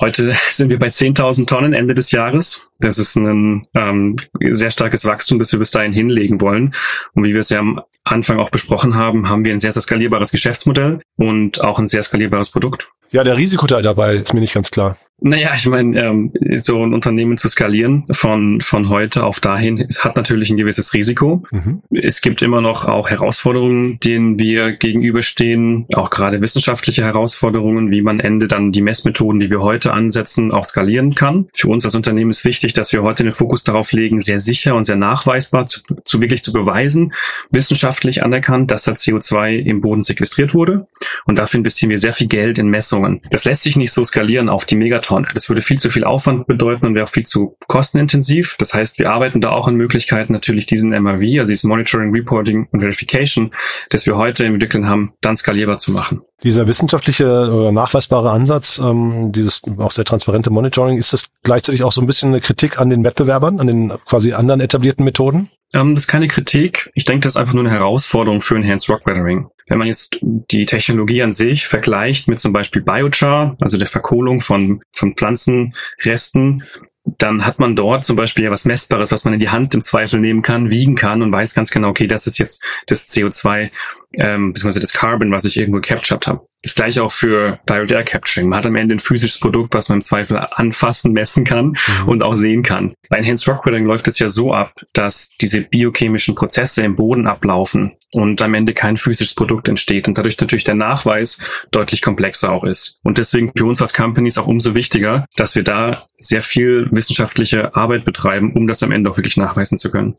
heute 0.00 0.34
sind 0.52 0.70
wir 0.70 0.78
bei 0.78 0.88
10.000 0.88 1.46
Tonnen 1.46 1.72
Ende 1.72 1.94
des 1.94 2.10
Jahres. 2.10 2.70
Das 2.80 2.98
ist 2.98 3.16
ein 3.16 3.66
ähm, 3.74 4.16
sehr 4.50 4.70
starkes 4.70 5.04
Wachstum, 5.04 5.38
das 5.38 5.52
wir 5.52 5.58
bis 5.58 5.70
dahin 5.70 5.92
hinlegen 5.92 6.40
wollen. 6.40 6.74
Und 7.14 7.24
wie 7.24 7.32
wir 7.32 7.40
es 7.40 7.48
ja 7.48 7.60
am 7.60 7.80
Anfang 8.04 8.38
auch 8.38 8.50
besprochen 8.50 8.94
haben, 8.94 9.28
haben 9.28 9.44
wir 9.44 9.52
ein 9.52 9.60
sehr, 9.60 9.72
sehr 9.72 9.82
skalierbares 9.82 10.32
Geschäftsmodell 10.32 11.00
und 11.16 11.62
auch 11.62 11.78
ein 11.78 11.86
sehr 11.86 12.02
skalierbares 12.02 12.50
Produkt. 12.50 12.90
Ja, 13.10 13.24
der 13.24 13.36
Risikoteil 13.36 13.82
dabei 13.82 14.16
ist 14.16 14.34
mir 14.34 14.40
nicht 14.40 14.54
ganz 14.54 14.70
klar. 14.70 14.98
Naja, 15.24 15.52
ich 15.54 15.66
meine, 15.66 16.00
ähm, 16.00 16.32
so 16.56 16.82
ein 16.82 16.92
Unternehmen 16.92 17.38
zu 17.38 17.48
skalieren 17.48 18.04
von, 18.10 18.60
von 18.60 18.88
heute 18.88 19.24
auf 19.24 19.38
dahin 19.38 19.86
hat 20.00 20.16
natürlich 20.16 20.50
ein 20.50 20.56
gewisses 20.56 20.94
Risiko. 20.94 21.44
Mhm. 21.52 21.82
Es 21.90 22.22
gibt 22.22 22.42
immer 22.42 22.60
noch 22.60 22.88
auch 22.88 23.08
Herausforderungen, 23.08 24.00
denen 24.00 24.40
wir 24.40 24.72
gegenüberstehen, 24.72 25.86
auch 25.94 26.10
gerade 26.10 26.40
wissenschaftliche 26.40 27.04
Herausforderungen, 27.04 27.92
wie 27.92 28.02
man 28.02 28.18
Ende 28.18 28.48
dann 28.48 28.72
die 28.72 28.82
Messmethoden, 28.82 29.38
die 29.38 29.48
wir 29.48 29.60
heute 29.60 29.92
ansetzen, 29.92 30.50
auch 30.50 30.64
skalieren 30.64 31.14
kann. 31.14 31.46
Für 31.54 31.68
uns 31.68 31.84
als 31.84 31.94
Unternehmen 31.94 32.30
ist 32.30 32.44
wichtig, 32.44 32.72
dass 32.72 32.92
wir 32.92 33.04
heute 33.04 33.22
den 33.22 33.32
Fokus 33.32 33.62
darauf 33.62 33.92
legen, 33.92 34.20
sehr 34.20 34.40
sicher 34.40 34.74
und 34.74 34.84
sehr 34.84 34.96
nachweisbar 34.96 35.66
zu, 35.66 35.82
zu 36.04 36.20
wirklich 36.20 36.42
zu 36.42 36.52
beweisen, 36.52 37.12
wissenschaftlich 37.50 38.24
anerkannt, 38.24 38.72
dass 38.72 38.84
da 38.84 38.92
CO2 38.92 39.56
im 39.58 39.82
Boden 39.82 40.02
sequestriert 40.02 40.52
wurde. 40.52 40.86
Und 41.26 41.38
dafür 41.38 41.58
investieren 41.58 41.90
wir 41.90 41.98
sehr 41.98 42.12
viel 42.12 42.26
Geld 42.26 42.58
in 42.58 42.66
Messungen. 42.66 43.20
Das 43.30 43.44
lässt 43.44 43.62
sich 43.62 43.76
nicht 43.76 43.92
so 43.92 44.04
skalieren 44.04 44.48
auf 44.48 44.64
die 44.64 44.74
Megaton 44.74 45.11
Tonne. 45.12 45.28
Das 45.34 45.50
würde 45.50 45.60
viel 45.60 45.78
zu 45.78 45.90
viel 45.90 46.04
Aufwand 46.04 46.46
bedeuten 46.46 46.86
und 46.86 46.94
wäre 46.94 47.04
auch 47.04 47.10
viel 47.10 47.26
zu 47.26 47.56
kostenintensiv. 47.68 48.56
Das 48.58 48.72
heißt, 48.72 48.98
wir 48.98 49.10
arbeiten 49.10 49.42
da 49.42 49.50
auch 49.50 49.68
an 49.68 49.74
Möglichkeiten, 49.74 50.32
natürlich 50.32 50.64
diesen 50.64 50.90
MRV, 50.90 51.38
also 51.38 51.50
dieses 51.50 51.64
Monitoring, 51.64 52.12
Reporting 52.12 52.66
und 52.72 52.80
Verification, 52.80 53.52
das 53.90 54.06
wir 54.06 54.16
heute 54.16 54.46
entwickeln 54.46 54.88
haben, 54.88 55.12
dann 55.20 55.36
skalierbar 55.36 55.76
zu 55.76 55.92
machen. 55.92 56.22
Dieser 56.42 56.66
wissenschaftliche 56.66 57.26
oder 57.26 57.72
nachweisbare 57.72 58.30
Ansatz, 58.30 58.78
ähm, 58.78 59.32
dieses 59.32 59.60
auch 59.76 59.90
sehr 59.90 60.06
transparente 60.06 60.50
Monitoring, 60.50 60.96
ist 60.96 61.12
das 61.12 61.26
gleichzeitig 61.42 61.82
auch 61.84 61.92
so 61.92 62.00
ein 62.00 62.06
bisschen 62.06 62.30
eine 62.30 62.40
Kritik 62.40 62.78
an 62.78 62.90
den 62.90 63.04
Wettbewerbern, 63.04 63.60
an 63.60 63.66
den 63.66 63.92
quasi 64.06 64.32
anderen 64.32 64.60
etablierten 64.60 65.04
Methoden? 65.04 65.48
Ähm, 65.74 65.94
das 65.94 66.04
ist 66.04 66.08
keine 66.08 66.28
Kritik. 66.28 66.90
Ich 66.94 67.04
denke, 67.04 67.24
das 67.24 67.34
ist 67.34 67.40
einfach 67.40 67.54
nur 67.54 67.64
eine 67.64 67.72
Herausforderung 67.72 68.42
für 68.42 68.56
Enhanced 68.56 68.88
Rock 68.88 69.06
Weathering. 69.06 69.48
Wenn 69.68 69.78
man 69.78 69.86
jetzt 69.86 70.18
die 70.20 70.66
Technologie 70.66 71.22
an 71.22 71.32
sich 71.32 71.66
vergleicht 71.66 72.28
mit 72.28 72.40
zum 72.40 72.52
Beispiel 72.52 72.82
Biochar, 72.82 73.56
also 73.60 73.78
der 73.78 73.86
Verkohlung 73.86 74.40
von, 74.40 74.82
von 74.92 75.14
Pflanzenresten, 75.14 76.64
dann 77.04 77.44
hat 77.44 77.58
man 77.58 77.74
dort 77.74 78.04
zum 78.04 78.16
Beispiel 78.16 78.44
ja 78.44 78.50
was 78.50 78.64
Messbares, 78.64 79.10
was 79.10 79.24
man 79.24 79.34
in 79.34 79.40
die 79.40 79.48
Hand 79.48 79.74
im 79.74 79.82
Zweifel 79.82 80.20
nehmen 80.20 80.42
kann, 80.42 80.70
wiegen 80.70 80.94
kann 80.94 81.22
und 81.22 81.32
weiß 81.32 81.54
ganz 81.54 81.70
genau, 81.70 81.88
okay, 81.88 82.06
das 82.06 82.26
ist 82.26 82.38
jetzt 82.38 82.62
das 82.86 83.08
CO2 83.08 83.70
ähm, 84.18 84.52
beziehungsweise 84.52 84.80
das 84.80 84.92
Carbon, 84.92 85.30
was 85.30 85.44
ich 85.44 85.56
irgendwo 85.56 85.80
captured 85.80 86.26
habe. 86.26 86.46
Das 86.62 86.76
gleiche 86.76 87.02
auch 87.02 87.10
für 87.10 87.58
Direct 87.68 87.90
Air 87.90 88.04
Capturing. 88.04 88.48
Man 88.48 88.58
hat 88.58 88.66
am 88.66 88.76
Ende 88.76 88.94
ein 88.94 89.00
physisches 89.00 89.40
Produkt, 89.40 89.74
was 89.74 89.88
man 89.88 89.98
im 89.98 90.02
Zweifel 90.02 90.38
anfassen, 90.38 91.12
messen 91.12 91.44
kann 91.44 91.76
mhm. 92.02 92.08
und 92.08 92.22
auch 92.22 92.34
sehen 92.34 92.62
kann. 92.62 92.94
Bei 93.08 93.18
Enhanced 93.18 93.48
Rock 93.48 93.66
Weathering 93.66 93.84
läuft 93.84 94.06
es 94.06 94.20
ja 94.20 94.28
so 94.28 94.54
ab, 94.54 94.72
dass 94.92 95.30
diese 95.40 95.62
biochemischen 95.62 96.36
Prozesse 96.36 96.84
im 96.84 96.94
Boden 96.94 97.26
ablaufen 97.26 97.96
und 98.12 98.40
am 98.42 98.54
Ende 98.54 98.74
kein 98.74 98.96
physisches 98.96 99.34
Produkt 99.34 99.68
entsteht 99.68 100.06
und 100.06 100.18
dadurch 100.18 100.38
natürlich 100.40 100.64
der 100.64 100.74
Nachweis 100.74 101.38
deutlich 101.72 102.00
komplexer 102.00 102.52
auch 102.52 102.62
ist. 102.62 103.00
Und 103.02 103.18
deswegen 103.18 103.50
für 103.56 103.64
uns 103.64 103.82
als 103.82 103.92
Companies 103.92 104.38
auch 104.38 104.46
umso 104.46 104.74
wichtiger, 104.74 105.26
dass 105.34 105.56
wir 105.56 105.64
da 105.64 106.06
sehr 106.18 106.42
viel 106.42 106.88
wissenschaftliche 106.92 107.74
Arbeit 107.74 108.04
betreiben, 108.04 108.52
um 108.54 108.68
das 108.68 108.82
am 108.82 108.92
Ende 108.92 109.10
auch 109.10 109.16
wirklich 109.16 109.36
nachweisen 109.36 109.78
zu 109.78 109.90
können. 109.90 110.16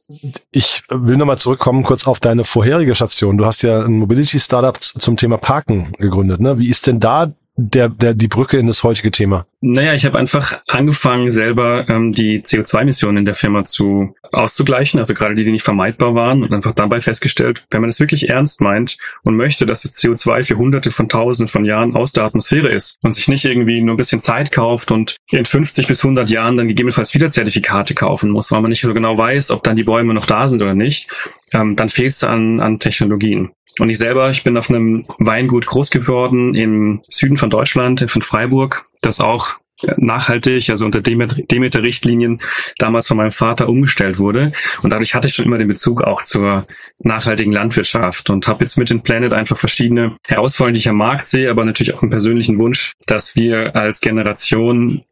Ich 0.51 0.83
will 0.89 1.17
nochmal 1.17 1.37
zurückkommen 1.37 1.83
kurz 1.83 2.05
auf 2.05 2.19
deine 2.19 2.43
vorherige 2.43 2.95
Station. 2.95 3.37
Du 3.37 3.45
hast 3.45 3.63
ja 3.63 3.82
ein 3.83 3.99
Mobility-Startup 3.99 4.79
zum 4.79 5.17
Thema 5.17 5.37
Parken 5.37 5.91
gegründet. 5.99 6.39
Ne? 6.39 6.59
Wie 6.59 6.69
ist 6.69 6.87
denn 6.87 6.99
da 6.99 7.33
der, 7.55 7.89
der, 7.89 8.15
die 8.15 8.27
Brücke 8.27 8.57
in 8.57 8.67
das 8.67 8.83
heutige 8.83 9.11
Thema? 9.11 9.45
Naja, 9.61 9.93
ich 9.93 10.05
habe 10.05 10.17
einfach 10.17 10.61
angefangen, 10.67 11.29
selber 11.29 11.87
ähm, 11.87 12.11
die 12.11 12.41
CO2-Emissionen 12.41 13.17
in 13.17 13.25
der 13.25 13.35
Firma 13.35 13.63
zu 13.63 14.15
auszugleichen, 14.31 14.99
also 14.99 15.13
gerade 15.13 15.35
die, 15.35 15.45
die 15.45 15.51
nicht 15.51 15.63
vermeidbar 15.63 16.15
waren 16.15 16.41
und 16.43 16.51
einfach 16.51 16.73
dabei 16.73 16.99
festgestellt, 16.99 17.63
wenn 17.69 17.81
man 17.81 17.91
es 17.91 17.99
wirklich 17.99 18.29
ernst 18.29 18.61
meint 18.61 18.97
und 19.23 19.35
möchte, 19.35 19.67
dass 19.67 19.83
das 19.83 19.95
CO2 19.95 20.43
für 20.43 20.57
hunderte 20.57 20.89
von 20.89 21.07
tausenden 21.07 21.47
von 21.47 21.63
Jahren 21.63 21.95
aus 21.95 22.11
der 22.11 22.23
Atmosphäre 22.23 22.69
ist 22.69 22.97
und 23.03 23.13
sich 23.13 23.27
nicht 23.27 23.45
irgendwie 23.45 23.81
nur 23.81 23.93
ein 23.93 23.97
bisschen 23.97 24.19
Zeit 24.19 24.51
kauft 24.51 24.89
und 24.89 25.17
in 25.29 25.45
50 25.45 25.87
bis 25.87 26.03
100 26.03 26.31
Jahren 26.31 26.57
dann 26.57 26.67
gegebenenfalls 26.67 27.13
wieder 27.13 27.29
Zertifikate 27.29 27.93
kaufen 27.93 28.31
muss, 28.31 28.51
weil 28.51 28.61
man 28.61 28.69
nicht 28.69 28.81
so 28.81 28.93
genau 28.93 29.17
weiß, 29.17 29.51
ob 29.51 29.63
dann 29.63 29.75
die 29.75 29.83
Bäume 29.83 30.15
noch 30.15 30.25
da 30.25 30.47
sind 30.47 30.63
oder 30.63 30.73
nicht, 30.73 31.09
ähm, 31.51 31.75
dann 31.75 31.89
fehlt 31.89 32.13
es 32.13 32.23
an, 32.23 32.59
an 32.59 32.79
Technologien. 32.79 33.51
Und 33.79 33.89
ich 33.89 33.97
selber, 33.97 34.29
ich 34.29 34.43
bin 34.43 34.57
auf 34.57 34.69
einem 34.69 35.03
Weingut 35.17 35.65
groß 35.65 35.89
geworden 35.89 36.55
im 36.55 37.01
Süden 37.09 37.37
von 37.37 37.49
Deutschland, 37.49 38.05
von 38.09 38.21
Freiburg, 38.21 38.85
das 39.01 39.19
auch 39.19 39.57
nachhaltig, 39.97 40.69
also 40.69 40.85
unter 40.85 41.01
Demeter-Richtlinien 41.01 42.39
damals 42.77 43.07
von 43.07 43.17
meinem 43.17 43.31
Vater 43.31 43.69
umgestellt 43.69 44.19
wurde. 44.19 44.51
Und 44.81 44.91
dadurch 44.91 45.13
hatte 45.15 45.27
ich 45.27 45.35
schon 45.35 45.45
immer 45.45 45.57
den 45.57 45.67
Bezug 45.67 46.01
auch 46.01 46.23
zur 46.23 46.67
nachhaltigen 46.99 47.51
Landwirtschaft 47.51 48.29
und 48.29 48.47
habe 48.47 48.63
jetzt 48.63 48.77
mit 48.77 48.89
den 48.89 49.01
Planet 49.01 49.33
einfach 49.33 49.57
verschiedene 49.57 50.15
Herausforderungen, 50.25 50.75
die 50.75 50.79
ich 50.79 50.89
am 50.89 50.97
Markt 50.97 51.27
sehe, 51.27 51.49
aber 51.49 51.65
natürlich 51.65 51.93
auch 51.93 52.01
einen 52.01 52.11
persönlichen 52.11 52.59
Wunsch, 52.59 52.93
dass 53.07 53.35
wir 53.35 53.75
als 53.75 54.01
Generation 54.01 55.03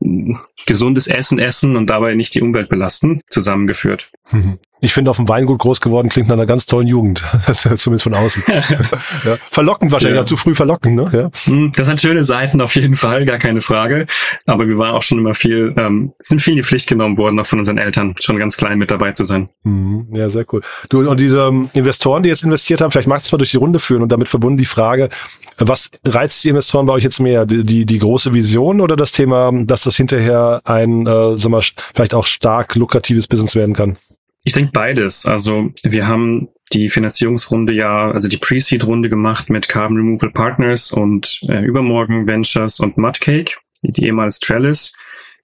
gesundes 0.66 1.08
Essen 1.08 1.40
essen 1.40 1.76
und 1.76 1.90
dabei 1.90 2.16
nicht 2.16 2.34
die 2.36 2.42
Umwelt 2.42 2.70
belasten, 2.70 3.22
zusammengeführt. 3.30 4.12
Ich 4.84 4.94
finde, 4.94 5.12
auf 5.12 5.18
dem 5.18 5.30
Weingut 5.30 5.60
groß 5.60 5.80
geworden 5.80 6.10
klingt 6.10 6.28
nach 6.28 6.34
einer 6.34 6.48
ganz 6.48 6.66
tollen 6.66 6.88
Jugend. 6.88 7.24
Zumindest 7.54 8.04
von 8.04 8.16
außen. 8.16 8.44
ja. 9.26 9.38
Verlockend 9.52 9.92
wahrscheinlich, 9.92 10.20
ja. 10.20 10.26
zu 10.26 10.36
früh 10.36 10.56
verlockend, 10.56 10.96
ne? 10.96 11.10
Ja. 11.14 11.30
Hm, 11.46 11.72
das 11.76 11.88
hat 11.88 12.02
schöne 12.02 12.24
Seiten 12.24 12.62
auf 12.62 12.76
jeden 12.76 12.96
Fall, 12.96 13.26
gar 13.26 13.38
keine 13.38 13.62
Frage. 13.62 14.08
Aber 14.48 14.68
wir 14.68 14.80
waren 14.80 14.96
auch 14.96 15.04
schon 15.04 15.20
immer 15.20 15.36
viel, 15.36 15.74
ähm, 15.78 16.14
sind 16.18 16.42
viel 16.42 16.54
in 16.54 16.58
die 16.58 16.64
Pflicht 16.64 16.90
genommen 16.90 17.20
worden, 17.20 17.40
auch 17.40 17.46
von 17.46 17.60
unseren 17.60 17.78
Eltern, 17.78 18.16
schon 18.20 18.40
ganz 18.40 18.58
klein 18.58 18.80
mit 18.80 18.90
dabei 18.90 19.12
zu 19.12 19.24
sein. 19.24 19.50
Mhm. 19.64 20.08
Ja, 20.14 20.30
sehr 20.30 20.46
cool. 20.52 20.62
Du, 20.90 21.08
und 21.08 21.20
diese 21.20 21.42
ähm, 21.42 21.70
Investoren, 21.74 22.24
die 22.24 22.30
jetzt 22.30 22.44
investiert 22.44 22.82
haben, 22.82 22.90
vielleicht 22.90 23.08
magst 23.08 23.26
du 23.26 23.28
es 23.28 23.32
mal 23.34 23.38
durch 23.38 23.52
die 23.52 23.58
Runde 23.58 23.78
führen 23.78 24.02
und 24.02 24.12
damit 24.12 24.30
verbunden 24.30 24.58
die 24.58 24.66
Frage, 24.66 25.10
was 25.58 25.92
reizt 26.04 26.44
die 26.44 26.50
Investoren 26.50 26.88
bei 26.88 26.94
euch 26.94 27.04
jetzt 27.04 27.20
mehr? 27.20 27.46
Die, 27.46 27.64
die, 27.64 27.86
die 27.86 28.00
große 28.00 28.34
Vision 28.34 28.82
oder 28.82 28.96
das 28.96 29.12
Thema, 29.12 29.52
dass 29.54 29.84
das 29.84 29.96
hinterher 29.96 30.62
ein, 30.64 31.06
äh, 31.06 31.38
sag 31.38 31.52
mal, 31.52 31.62
vielleicht 31.94 32.16
auch 32.16 32.26
stark 32.26 32.76
lukratives 32.76 33.28
Business 33.28 33.56
werden 33.56 33.76
kann? 33.76 33.98
Ich 34.44 34.54
denke 34.54 34.72
beides. 34.74 35.26
Also 35.26 35.72
wir 35.84 36.08
haben 36.08 36.50
die 36.74 36.90
Finanzierungsrunde 36.90 37.74
ja, 37.74 38.12
also 38.12 38.28
die 38.28 38.38
Pre-Seed-Runde 38.38 39.10
gemacht 39.10 39.50
mit 39.50 39.68
Carbon 39.68 39.98
Removal 39.98 40.32
Partners 40.32 40.92
und 40.92 41.42
äh, 41.48 41.64
Übermorgen 41.64 42.28
Ventures 42.28 42.80
und 42.80 42.98
Mudcake, 42.98 43.58
die 43.84 44.06
ehemals 44.06 44.40
Trellis, 44.40 44.94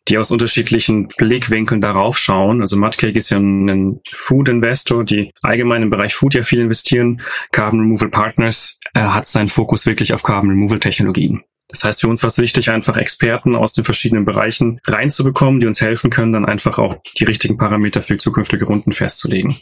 die 0.07 0.17
aus 0.17 0.31
unterschiedlichen 0.31 1.09
Blickwinkeln 1.17 1.81
darauf 1.81 2.17
schauen. 2.17 2.61
Also 2.61 2.77
Mudcake 2.77 3.17
ist 3.17 3.29
ja 3.29 3.37
ein, 3.37 3.99
Food-Investor, 4.11 5.03
die 5.03 5.31
allgemein 5.41 5.83
im 5.83 5.89
Bereich 5.89 6.15
Food 6.15 6.33
ja 6.33 6.43
viel 6.43 6.61
investieren. 6.61 7.21
Carbon 7.51 7.81
Removal 7.81 8.09
Partners 8.09 8.77
äh, 8.93 9.01
hat 9.01 9.27
seinen 9.27 9.49
Fokus 9.49 9.85
wirklich 9.85 10.13
auf 10.13 10.23
Carbon 10.23 10.49
Removal 10.49 10.79
Technologien. 10.79 11.43
Das 11.69 11.83
heißt, 11.83 12.01
für 12.01 12.07
uns 12.07 12.23
war 12.23 12.29
es 12.29 12.37
wichtig, 12.37 12.69
einfach 12.69 12.97
Experten 12.97 13.55
aus 13.55 13.73
den 13.73 13.83
verschiedenen 13.83 14.25
Bereichen 14.25 14.79
reinzubekommen, 14.85 15.59
die 15.59 15.67
uns 15.67 15.81
helfen 15.81 16.09
können, 16.09 16.33
dann 16.33 16.45
einfach 16.45 16.79
auch 16.79 17.01
die 17.17 17.25
richtigen 17.25 17.57
Parameter 17.57 18.01
für 18.01 18.17
zukünftige 18.17 18.65
Runden 18.65 18.93
festzulegen. 18.93 19.57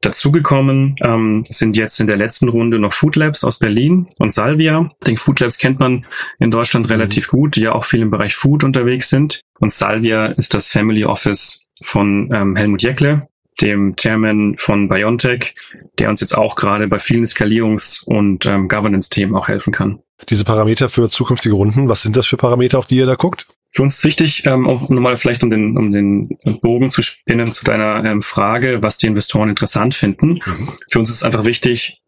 Dazugekommen 0.00 0.96
ähm, 1.02 1.44
sind 1.46 1.76
jetzt 1.76 2.00
in 2.00 2.06
der 2.06 2.16
letzten 2.16 2.48
Runde 2.48 2.78
noch 2.78 2.94
Food 2.94 3.16
Labs 3.16 3.44
aus 3.44 3.58
Berlin 3.58 4.08
und 4.18 4.32
Salvia. 4.32 4.88
Ich 4.98 5.06
denke, 5.06 5.20
Food 5.20 5.40
Labs 5.40 5.58
kennt 5.58 5.78
man 5.78 6.06
in 6.38 6.50
Deutschland 6.50 6.86
mhm. 6.86 6.92
relativ 6.92 7.28
gut, 7.28 7.56
die 7.56 7.60
ja 7.60 7.72
auch 7.72 7.84
viel 7.84 8.00
im 8.00 8.10
Bereich 8.10 8.34
Food 8.34 8.64
unterwegs 8.64 9.10
sind. 9.10 9.42
Und 9.58 9.70
Salvia 9.70 10.26
ist 10.26 10.54
das 10.54 10.68
Family 10.68 11.04
Office 11.04 11.70
von 11.82 12.30
ähm, 12.32 12.56
Helmut 12.56 12.82
Jeckle, 12.82 13.20
dem 13.60 13.94
Chairman 13.96 14.56
von 14.56 14.88
BioNTech, 14.88 15.54
der 15.98 16.08
uns 16.08 16.22
jetzt 16.22 16.36
auch 16.36 16.56
gerade 16.56 16.88
bei 16.88 16.98
vielen 16.98 17.24
Skalierungs- 17.24 18.02
und 18.02 18.46
ähm, 18.46 18.68
Governance-Themen 18.68 19.36
auch 19.36 19.48
helfen 19.48 19.72
kann. 19.72 20.00
Diese 20.28 20.44
Parameter 20.44 20.88
für 20.88 21.08
zukünftige 21.08 21.54
Runden, 21.54 21.88
was 21.88 22.02
sind 22.02 22.16
das 22.16 22.26
für 22.26 22.36
Parameter, 22.36 22.78
auf 22.78 22.86
die 22.86 22.96
ihr 22.96 23.06
da 23.06 23.14
guckt? 23.14 23.46
Für 23.72 23.82
uns 23.82 23.98
ist 23.98 24.04
wichtig, 24.04 24.46
ähm, 24.46 24.66
auch 24.66 24.88
nochmal 24.88 25.16
vielleicht 25.16 25.44
um 25.44 25.50
den, 25.50 25.76
um 25.76 25.92
den 25.92 26.36
Bogen 26.60 26.90
zu 26.90 27.02
spinnen 27.02 27.52
zu 27.52 27.64
deiner 27.64 28.04
ähm, 28.04 28.20
Frage, 28.20 28.82
was 28.82 28.98
die 28.98 29.06
Investoren 29.06 29.48
interessant 29.48 29.94
finden. 29.94 30.40
Mhm. 30.44 30.68
Für 30.90 30.98
uns 30.98 31.08
ist 31.08 31.22
einfach 31.22 31.44
wichtig, 31.44 32.02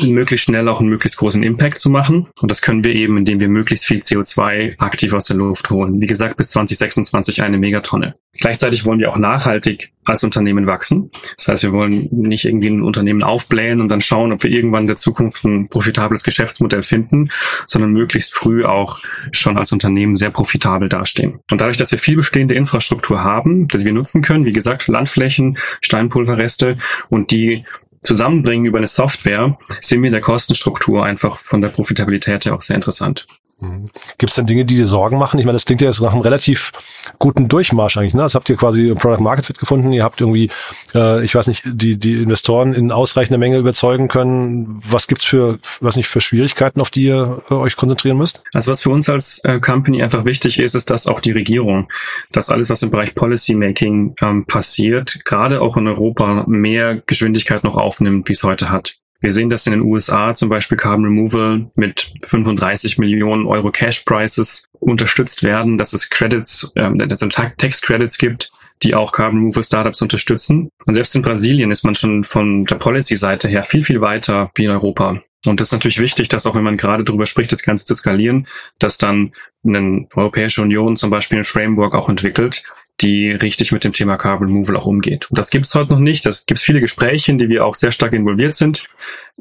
möglichst 0.00 0.46
schnell 0.46 0.68
auch 0.68 0.80
einen 0.80 0.88
möglichst 0.88 1.18
großen 1.18 1.42
Impact 1.42 1.78
zu 1.78 1.90
machen. 1.90 2.28
Und 2.40 2.50
das 2.50 2.62
können 2.62 2.84
wir 2.84 2.94
eben, 2.94 3.16
indem 3.16 3.40
wir 3.40 3.48
möglichst 3.48 3.86
viel 3.86 3.98
CO2 3.98 4.78
aktiv 4.78 5.12
aus 5.12 5.26
der 5.26 5.36
Luft 5.36 5.70
holen. 5.70 6.00
Wie 6.00 6.06
gesagt, 6.06 6.36
bis 6.36 6.50
2026 6.50 7.42
eine 7.42 7.58
Megatonne. 7.58 8.14
Gleichzeitig 8.40 8.84
wollen 8.84 8.98
wir 8.98 9.10
auch 9.10 9.16
nachhaltig 9.16 9.92
als 10.04 10.24
Unternehmen 10.24 10.66
wachsen. 10.66 11.10
Das 11.36 11.48
heißt, 11.48 11.62
wir 11.62 11.72
wollen 11.72 12.08
nicht 12.10 12.44
irgendwie 12.44 12.68
ein 12.68 12.82
Unternehmen 12.82 13.22
aufblähen 13.22 13.80
und 13.80 13.88
dann 13.88 14.00
schauen, 14.00 14.32
ob 14.32 14.42
wir 14.42 14.50
irgendwann 14.50 14.82
in 14.82 14.88
der 14.88 14.96
Zukunft 14.96 15.44
ein 15.44 15.68
profitables 15.68 16.24
Geschäftsmodell 16.24 16.82
finden, 16.82 17.30
sondern 17.64 17.92
möglichst 17.92 18.34
früh 18.34 18.64
auch 18.64 18.98
schon 19.32 19.56
als 19.56 19.72
Unternehmen 19.72 20.16
sehr 20.16 20.30
profitabel 20.30 20.88
dastehen. 20.88 21.38
Und 21.50 21.60
dadurch, 21.60 21.76
dass 21.76 21.92
wir 21.92 21.98
viel 21.98 22.16
bestehende 22.16 22.54
Infrastruktur 22.54 23.22
haben, 23.22 23.68
dass 23.68 23.84
wir 23.84 23.92
nutzen 23.92 24.20
können, 24.20 24.44
wie 24.44 24.52
gesagt, 24.52 24.88
Landflächen, 24.88 25.56
Steinpulverreste 25.80 26.76
und 27.08 27.30
die 27.30 27.64
zusammenbringen 28.04 28.66
über 28.66 28.78
eine 28.78 28.86
Software, 28.86 29.58
sind 29.80 30.02
wir 30.02 30.08
in 30.08 30.12
der 30.12 30.20
Kostenstruktur 30.20 31.04
einfach 31.04 31.36
von 31.36 31.60
der 31.60 31.68
Profitabilität 31.68 32.44
her 32.44 32.54
auch 32.54 32.62
sehr 32.62 32.76
interessant. 32.76 33.26
Mhm. 33.60 33.90
Gibt 34.18 34.30
es 34.30 34.36
denn 34.36 34.46
Dinge, 34.46 34.64
die 34.64 34.76
dir 34.76 34.86
Sorgen 34.86 35.18
machen? 35.18 35.38
Ich 35.38 35.46
meine, 35.46 35.54
das 35.56 35.64
klingt 35.64 35.80
ja 35.80 35.88
jetzt 35.88 36.00
nach 36.00 36.12
einem 36.12 36.22
relativ 36.22 36.72
guten 37.18 37.48
Durchmarsch 37.48 37.96
eigentlich. 37.96 38.14
Ne? 38.14 38.22
Also 38.22 38.36
habt 38.36 38.48
ihr 38.48 38.56
quasi 38.56 38.94
Product 38.94 39.22
Market 39.22 39.46
Fit 39.46 39.58
gefunden, 39.58 39.92
ihr 39.92 40.02
habt 40.02 40.20
irgendwie, 40.20 40.50
äh, 40.94 41.24
ich 41.24 41.34
weiß 41.34 41.46
nicht, 41.46 41.62
die, 41.64 41.96
die 41.96 42.22
Investoren 42.22 42.74
in 42.74 42.90
ausreichender 42.90 43.38
Menge 43.38 43.58
überzeugen 43.58 44.08
können. 44.08 44.80
Was 44.88 45.06
gibt's 45.06 45.24
für, 45.24 45.58
was 45.80 45.96
nicht, 45.96 46.08
für 46.08 46.20
Schwierigkeiten, 46.20 46.80
auf 46.80 46.90
die 46.90 47.04
ihr 47.04 47.42
äh, 47.48 47.54
euch 47.54 47.76
konzentrieren 47.76 48.18
müsst? 48.18 48.42
Also 48.52 48.70
was 48.70 48.82
für 48.82 48.90
uns 48.90 49.08
als 49.08 49.38
äh, 49.44 49.60
Company 49.60 50.02
einfach 50.02 50.24
wichtig 50.24 50.58
ist, 50.58 50.74
ist, 50.74 50.90
dass 50.90 51.06
auch 51.06 51.20
die 51.20 51.32
Regierung, 51.32 51.88
dass 52.32 52.50
alles, 52.50 52.70
was 52.70 52.82
im 52.82 52.90
Bereich 52.90 53.14
Policy 53.14 53.54
Making 53.54 54.16
ähm, 54.20 54.46
passiert, 54.46 55.24
gerade 55.24 55.60
auch 55.60 55.76
in 55.76 55.86
Europa 55.86 56.44
mehr 56.48 56.96
Geschwindigkeit 57.06 57.64
noch 57.64 57.76
aufnimmt, 57.76 58.28
wie 58.28 58.32
es 58.32 58.42
heute 58.42 58.70
hat. 58.70 58.96
Wir 59.24 59.30
sehen, 59.30 59.48
dass 59.48 59.64
in 59.64 59.72
den 59.72 59.80
USA 59.80 60.34
zum 60.34 60.50
Beispiel 60.50 60.76
Carbon 60.76 61.06
Removal 61.06 61.70
mit 61.76 62.12
35 62.24 62.98
Millionen 62.98 63.46
Euro 63.46 63.70
Cash 63.70 64.00
Prices 64.00 64.66
unterstützt 64.80 65.42
werden, 65.42 65.78
dass 65.78 65.94
es 65.94 66.10
Credits, 66.10 66.70
ähm, 66.76 67.00
also 67.00 67.28
Tax 67.28 67.80
Credits 67.80 68.18
gibt, 68.18 68.50
die 68.82 68.94
auch 68.94 69.12
Carbon 69.12 69.38
Removal 69.38 69.64
Startups 69.64 70.02
unterstützen. 70.02 70.68
Und 70.84 70.92
selbst 70.92 71.14
in 71.14 71.22
Brasilien 71.22 71.70
ist 71.70 71.84
man 71.84 71.94
schon 71.94 72.22
von 72.22 72.66
der 72.66 72.74
Policy-Seite 72.74 73.48
her 73.48 73.62
viel, 73.62 73.82
viel 73.82 74.02
weiter 74.02 74.50
wie 74.56 74.64
in 74.64 74.70
Europa. 74.70 75.22
Und 75.46 75.58
das 75.58 75.68
ist 75.68 75.72
natürlich 75.72 76.00
wichtig, 76.00 76.28
dass 76.28 76.44
auch 76.44 76.54
wenn 76.54 76.62
man 76.62 76.76
gerade 76.76 77.02
darüber 77.02 77.26
spricht, 77.26 77.50
das 77.50 77.62
Ganze 77.62 77.86
zu 77.86 77.94
skalieren, 77.94 78.46
dass 78.78 78.98
dann 78.98 79.32
eine 79.66 80.06
Europäische 80.14 80.60
Union 80.60 80.98
zum 80.98 81.08
Beispiel 81.08 81.38
ein 81.38 81.44
Framework 81.44 81.94
auch 81.94 82.10
entwickelt, 82.10 82.62
die 83.00 83.30
richtig 83.30 83.72
mit 83.72 83.84
dem 83.84 83.92
Thema 83.92 84.16
Carbon 84.16 84.48
Removal 84.48 84.76
auch 84.76 84.86
umgeht. 84.86 85.28
Und 85.30 85.38
das 85.38 85.50
gibt 85.50 85.66
es 85.66 85.74
heute 85.74 85.92
noch 85.92 85.98
nicht. 85.98 86.24
Das 86.24 86.46
gibt 86.46 86.60
viele 86.60 86.80
Gespräche, 86.80 87.32
in 87.32 87.38
die 87.38 87.48
wir 87.48 87.66
auch 87.66 87.74
sehr 87.74 87.90
stark 87.90 88.12
involviert 88.12 88.54
sind. 88.54 88.86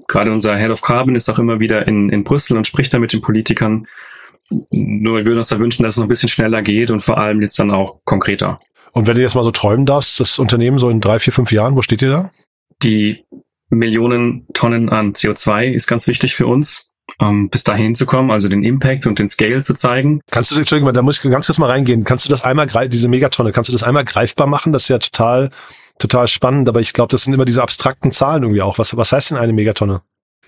Gerade 0.07 0.31
unser 0.31 0.57
Head 0.57 0.71
of 0.71 0.81
Carbon 0.81 1.15
ist 1.15 1.29
auch 1.29 1.39
immer 1.39 1.59
wieder 1.59 1.87
in, 1.87 2.09
in 2.09 2.23
Brüssel 2.23 2.57
und 2.57 2.65
spricht 2.65 2.93
da 2.93 2.99
mit 2.99 3.13
den 3.13 3.21
Politikern. 3.21 3.87
Nur 4.49 5.17
wir 5.17 5.25
würden 5.25 5.37
uns 5.37 5.49
da 5.49 5.59
wünschen, 5.59 5.83
dass 5.83 5.93
es 5.93 5.97
noch 5.97 6.05
ein 6.05 6.09
bisschen 6.09 6.29
schneller 6.29 6.61
geht 6.61 6.89
und 6.89 7.01
vor 7.01 7.17
allem 7.17 7.41
jetzt 7.41 7.57
dann 7.59 7.71
auch 7.71 7.99
konkreter. 8.05 8.59
Und 8.91 9.07
wenn 9.07 9.15
du 9.15 9.21
jetzt 9.21 9.35
mal 9.35 9.43
so 9.43 9.51
träumen 9.51 9.85
darfst, 9.85 10.19
das 10.19 10.39
Unternehmen 10.39 10.79
so 10.79 10.89
in 10.89 11.01
drei, 11.01 11.19
vier, 11.19 11.33
fünf 11.33 11.51
Jahren, 11.51 11.75
wo 11.75 11.81
steht 11.81 12.01
ihr 12.01 12.09
da? 12.09 12.31
Die 12.81 13.23
Millionen 13.69 14.47
Tonnen 14.53 14.89
an 14.89 15.13
CO2 15.13 15.71
ist 15.71 15.87
ganz 15.87 16.07
wichtig 16.07 16.35
für 16.35 16.47
uns, 16.47 16.92
um 17.19 17.49
bis 17.49 17.63
dahin 17.63 17.95
zu 17.95 18.05
kommen, 18.05 18.31
also 18.31 18.49
den 18.49 18.63
Impact 18.63 19.07
und 19.07 19.19
den 19.19 19.27
Scale 19.27 19.61
zu 19.61 19.73
zeigen. 19.73 20.21
Kannst 20.31 20.51
du, 20.51 20.57
Entschuldigung, 20.57 20.93
da 20.93 21.01
muss 21.01 21.23
ich 21.23 21.31
ganz 21.31 21.45
kurz 21.45 21.57
mal 21.57 21.69
reingehen. 21.69 22.03
Kannst 22.03 22.25
du 22.25 22.29
das 22.29 22.43
einmal, 22.43 22.67
diese 22.89 23.07
Megatonne, 23.07 23.51
kannst 23.51 23.69
du 23.69 23.73
das 23.73 23.83
einmal 23.83 24.05
greifbar 24.05 24.47
machen? 24.47 24.73
Das 24.73 24.83
ist 24.83 24.89
ja 24.89 24.99
total, 24.99 25.49
total 25.99 26.27
spannend, 26.27 26.69
aber 26.69 26.81
ich 26.81 26.93
glaube, 26.93 27.11
das 27.11 27.23
sind 27.23 27.33
immer 27.33 27.45
diese 27.45 27.61
abstrakten 27.61 28.11
Zahlen 28.11 28.43
irgendwie 28.43 28.61
auch. 28.61 28.77
Was, 28.79 28.95
was 28.95 29.11
heißt 29.11 29.31
denn 29.31 29.37
eine 29.37 29.53
Megatonne? 29.53 30.01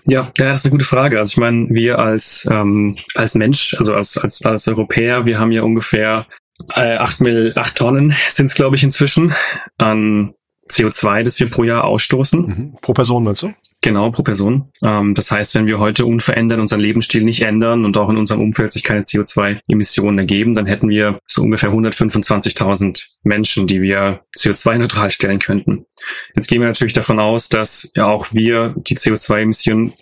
Ja, 0.08 0.30
ja, 0.38 0.48
das 0.48 0.60
ist 0.60 0.64
eine 0.64 0.70
gute 0.70 0.84
Frage. 0.84 1.18
Also 1.18 1.30
ich 1.30 1.36
meine, 1.36 1.66
wir 1.70 1.98
als 1.98 2.46
ähm, 2.48 2.96
als 3.16 3.34
Mensch, 3.34 3.74
also 3.76 3.92
als 3.92 4.16
als, 4.16 4.44
als 4.46 4.68
Europäer, 4.68 5.26
wir 5.26 5.40
haben 5.40 5.50
ja 5.50 5.62
ungefähr 5.62 6.26
äh, 6.74 6.96
acht, 6.96 7.20
Mill, 7.20 7.52
acht 7.56 7.76
Tonnen 7.76 8.14
sind 8.30 8.46
es, 8.46 8.54
glaube 8.54 8.76
ich, 8.76 8.82
inzwischen 8.82 9.34
an 9.78 10.34
CO2, 10.70 11.22
das 11.22 11.38
wir 11.38 11.50
pro 11.50 11.64
Jahr 11.64 11.84
ausstoßen. 11.84 12.40
Mhm. 12.40 12.78
Pro 12.80 12.92
Person 12.92 13.24
meinst 13.24 13.42
du? 13.42 13.52
Genau, 13.86 14.10
pro 14.10 14.24
Person. 14.24 14.72
Ähm, 14.82 15.14
das 15.14 15.30
heißt, 15.30 15.54
wenn 15.54 15.68
wir 15.68 15.78
heute 15.78 16.06
unverändert 16.06 16.58
unseren 16.58 16.80
Lebensstil 16.80 17.22
nicht 17.22 17.42
ändern 17.42 17.84
und 17.84 17.96
auch 17.96 18.08
in 18.08 18.16
unserem 18.16 18.40
Umfeld 18.40 18.72
sich 18.72 18.82
keine 18.82 19.02
CO2-Emissionen 19.02 20.18
ergeben, 20.18 20.56
dann 20.56 20.66
hätten 20.66 20.88
wir 20.88 21.20
so 21.24 21.42
ungefähr 21.42 21.70
125.000 21.70 23.06
Menschen, 23.22 23.68
die 23.68 23.82
wir 23.82 24.22
CO2-neutral 24.36 25.12
stellen 25.12 25.38
könnten. 25.38 25.86
Jetzt 26.34 26.48
gehen 26.48 26.62
wir 26.62 26.66
natürlich 26.66 26.94
davon 26.94 27.20
aus, 27.20 27.48
dass 27.48 27.88
ja 27.94 28.06
auch 28.06 28.26
wir 28.32 28.74
die 28.76 28.96
CO2-Emissionen 28.96 29.92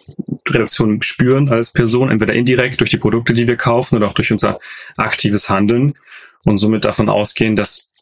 Reduktion 0.49 1.03
spüren 1.03 1.51
als 1.51 1.71
Person, 1.71 2.11
entweder 2.11 2.33
indirekt 2.33 2.81
durch 2.81 2.89
die 2.89 2.97
Produkte, 2.97 3.35
die 3.35 3.47
wir 3.47 3.57
kaufen 3.57 3.97
oder 3.97 4.07
auch 4.07 4.15
durch 4.15 4.33
unser 4.33 4.61
aktives 4.97 5.51
Handeln 5.51 5.93
und 6.47 6.57
somit 6.57 6.87
davon 6.87 7.11
ausgehen, 7.11 7.55
dass 7.55 7.93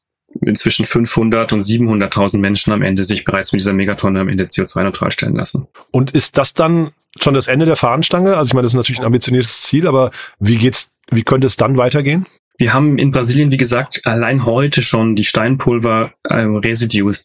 inzwischen 0.47 0.87
500 0.87 1.53
und 1.53 1.63
700.000 1.63 2.39
Menschen 2.39 2.73
am 2.73 2.83
Ende 2.83 3.05
sich 3.05 3.25
bereits 3.25 3.53
mit 3.53 3.61
dieser 3.61 3.73
Megatonne 3.73 4.21
am 4.21 4.29
Ende 4.29 4.45
CO2-neutral 4.45 5.13
stellen 5.13 5.37
lassen. 5.37 5.67
Und 5.91 6.13
ist 6.13 6.39
das 6.39 6.55
dann 6.55 6.91
schon 7.21 7.35
das 7.35 7.49
Ende 7.49 7.67
der 7.67 7.77
Fahnenstange? 7.77 8.37
Also 8.37 8.49
ich 8.49 8.55
meine, 8.55 8.65
das 8.65 8.73
ist 8.73 8.77
natürlich 8.77 9.01
ein 9.01 9.07
ambitioniertes 9.07 9.63
Ziel, 9.63 9.87
aber 9.87 10.11
wie 10.39 10.57
geht's, 10.57 10.89
wie 11.11 11.23
könnte 11.23 11.47
es 11.47 11.57
dann 11.57 11.77
weitergehen? 11.77 12.27
Wir 12.59 12.75
haben 12.75 12.99
in 12.99 13.11
Brasilien, 13.11 13.51
wie 13.51 13.57
gesagt, 13.57 14.03
allein 14.05 14.45
heute 14.45 14.83
schon 14.83 15.17
die 15.17 15.25
Steinpulver 15.25 16.13
äh, 16.25 16.47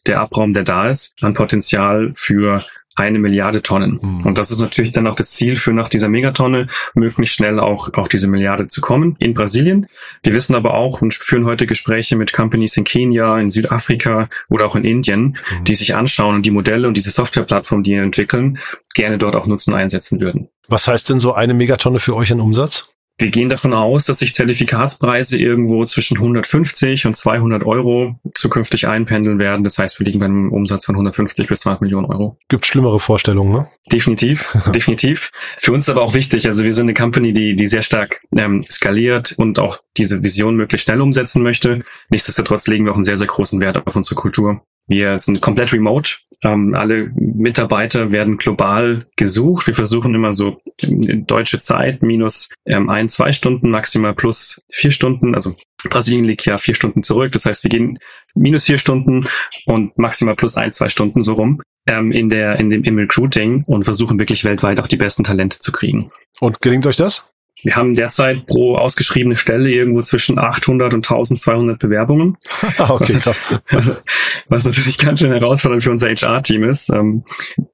der 0.06 0.20
Abraum, 0.20 0.54
der 0.54 0.64
da 0.64 0.90
ist, 0.90 1.16
an 1.22 1.34
Potenzial 1.34 2.12
für 2.16 2.64
eine 2.98 3.20
Milliarde 3.20 3.62
Tonnen. 3.62 4.00
Mhm. 4.01 4.25
Und 4.25 4.38
das 4.38 4.51
ist 4.51 4.60
natürlich 4.60 4.92
dann 4.92 5.08
auch 5.08 5.16
das 5.16 5.32
Ziel 5.32 5.56
für 5.56 5.72
nach 5.72 5.88
dieser 5.88 6.10
Megatonne, 6.10 6.68
möglichst 6.96 7.36
schnell 7.36 7.60
auch 7.60 7.94
auf 7.94 8.10
diese 8.10 8.27
Milliarde 8.27 8.68
zu 8.68 8.82
kommen 8.82 9.16
in 9.20 9.34
Brasilien. 9.34 9.88
Wir 10.24 10.34
wissen 10.34 10.56
aber 10.56 10.74
auch 10.74 11.01
und 11.01 11.13
führen 11.13 11.46
heute 11.46 11.68
Gespräche 11.68 12.16
mit 12.16 12.34
Companies 12.34 12.75
in 12.75 12.84
Kenia, 12.84 13.39
in 13.39 13.50
Südafrika 13.50 14.30
oder 14.50 14.66
auch 14.66 14.75
in 14.75 14.84
Indien, 14.84 15.38
mhm. 15.51 15.63
die 15.63 15.75
sich 15.75 15.96
anschauen 15.96 16.36
und 16.36 16.46
die 16.46 16.51
Modelle 16.51 16.88
und 16.88 16.98
diese 16.98 17.12
Softwareplattform, 17.12 17.84
die 17.84 17.92
wir 17.92 18.01
entwickeln, 18.01 18.58
gerne 18.96 19.18
dort 19.18 19.36
auch 19.36 19.46
nutzen 19.46 19.74
einsetzen 19.74 20.20
würden. 20.20 20.50
Was 20.68 20.88
heißt 20.88 21.10
denn 21.10 21.20
so 21.20 21.34
eine 21.34 21.54
Megatonne 21.54 22.00
für 22.00 22.16
euch 22.16 22.32
in 22.32 22.42
Umsatz? 22.42 22.97
Wir 23.20 23.32
gehen 23.32 23.50
davon 23.50 23.74
aus, 23.74 24.06
dass 24.06 24.20
sich 24.20 24.36
Zertifikatspreise 24.36 25.40
irgendwo 25.40 25.84
zwischen 25.86 26.18
150 26.18 27.08
und 27.08 27.16
200 27.16 27.66
Euro 27.66 28.20
zukünftig 28.36 28.88
einpendeln 28.88 29.40
werden. 29.40 29.64
Das 29.64 29.80
heißt, 29.80 30.00
wir 30.00 30.06
liegen 30.06 30.20
bei 30.20 30.26
einem 30.26 30.52
Umsatz 30.52 30.86
von 30.86 30.94
150 30.94 31.48
bis 31.48 31.62
200 31.62 31.82
Millionen 31.82 32.06
Euro. 32.06 32.38
Gibt 32.48 32.68
schlimmere 32.68 33.00
Vorstellungen, 33.00 33.52
ne? 33.52 33.68
Definitiv, 33.92 34.56
definitiv. 34.76 35.32
Für 35.58 35.72
uns 35.72 35.86
ist 35.86 35.90
aber 35.90 36.04
auch 36.04 36.14
wichtig. 36.14 36.46
Also 36.46 36.64
wir 36.64 36.74
sind 36.76 36.86
eine 36.86 36.94
Company, 36.94 37.34
die, 37.34 37.56
die 37.56 37.68
sehr 37.68 37.82
stark 37.82 38.22
ähm, 38.36 38.62
skaliert 38.62 39.34
und 39.38 39.58
auch 39.58 39.80
diese 39.98 40.22
Vision 40.22 40.56
möglichst 40.56 40.86
schnell 40.86 41.02
umsetzen 41.02 41.42
möchte. 41.42 41.84
Nichtsdestotrotz 42.10 42.68
legen 42.68 42.86
wir 42.86 42.92
auch 42.92 42.98
einen 42.98 43.04
sehr, 43.04 43.18
sehr 43.18 43.28
großen 43.28 43.60
Wert 43.62 43.78
auf 43.88 43.96
unsere 43.96 44.16
Kultur. 44.16 44.62
Wir 44.88 45.17
sind 45.17 45.41
komplett 45.41 45.74
remote. 45.74 46.15
Ähm, 46.44 46.74
alle 46.75 47.12
Mitarbeiter 47.15 48.12
werden 48.12 48.38
global 48.38 49.06
gesucht. 49.15 49.67
Wir 49.67 49.74
versuchen 49.74 50.15
immer 50.15 50.34
so 50.34 50.62
deutsche 50.82 51.60
Zeit 51.60 52.01
minus 52.03 52.50
ähm, 52.65 52.89
ein, 52.89 53.10
zwei 53.10 53.32
Stunden, 53.32 53.70
maximal 53.70 54.13
plus 54.13 54.65
vier 54.72 54.91
Stunden. 54.91 55.36
Also 55.36 55.56
Brasilien 55.89 56.25
liegt 56.25 56.46
ja 56.46 56.58
vier 56.58 56.75
Stunden 56.75 57.03
zurück. 57.03 57.32
Das 57.34 57.46
heißt, 57.46 57.63
wir 57.63 57.70
gehen 57.70 58.00
minus 58.34 58.65
vier 58.65 58.77
Stunden 58.77 59.27
und 59.65 59.98
maximal 59.98 60.36
plus 60.36 60.58
ein, 60.58 60.74
zwei 60.74 60.89
Stunden 60.89 61.22
so 61.22 61.34
rum 61.34 61.62
ähm, 61.88 62.12
in 62.12 62.29
der 62.29 62.60
in 62.60 62.70
dem 62.70 62.84
im 62.84 62.98
Recruiting 62.98 63.63
und 63.65 63.84
versuchen 63.84 64.20
wirklich 64.20 64.44
weltweit 64.44 64.79
auch 64.79 64.88
die 64.88 64.98
besten 64.98 65.24
Talente 65.24 65.59
zu 65.59 65.72
kriegen. 65.72 66.12
Und 66.40 66.62
gelingt 66.62 66.85
euch 66.85 66.98
das? 66.98 67.33
Wir 67.68 67.75
haben 67.75 67.96
derzeit 67.96 68.46
pro 68.46 68.77
ausgeschriebene 68.77 69.36
Stelle 69.36 69.70
irgendwo 69.70 70.01
zwischen 70.01 70.40
800 70.40 70.94
und 70.94 71.06
1200 71.06 71.77
Bewerbungen. 71.77 72.38
okay, 72.77 73.20
was, 73.25 73.42
was, 73.70 73.92
was, 74.48 74.64
natürlich 74.64 74.98
ganz 74.98 75.20
schön 75.20 75.34
herausfordernd 75.34 75.84
für 75.84 75.92
unser 75.92 76.08
HR-Team 76.08 76.64
ist. 76.64 76.90
Ähm, 76.90 77.25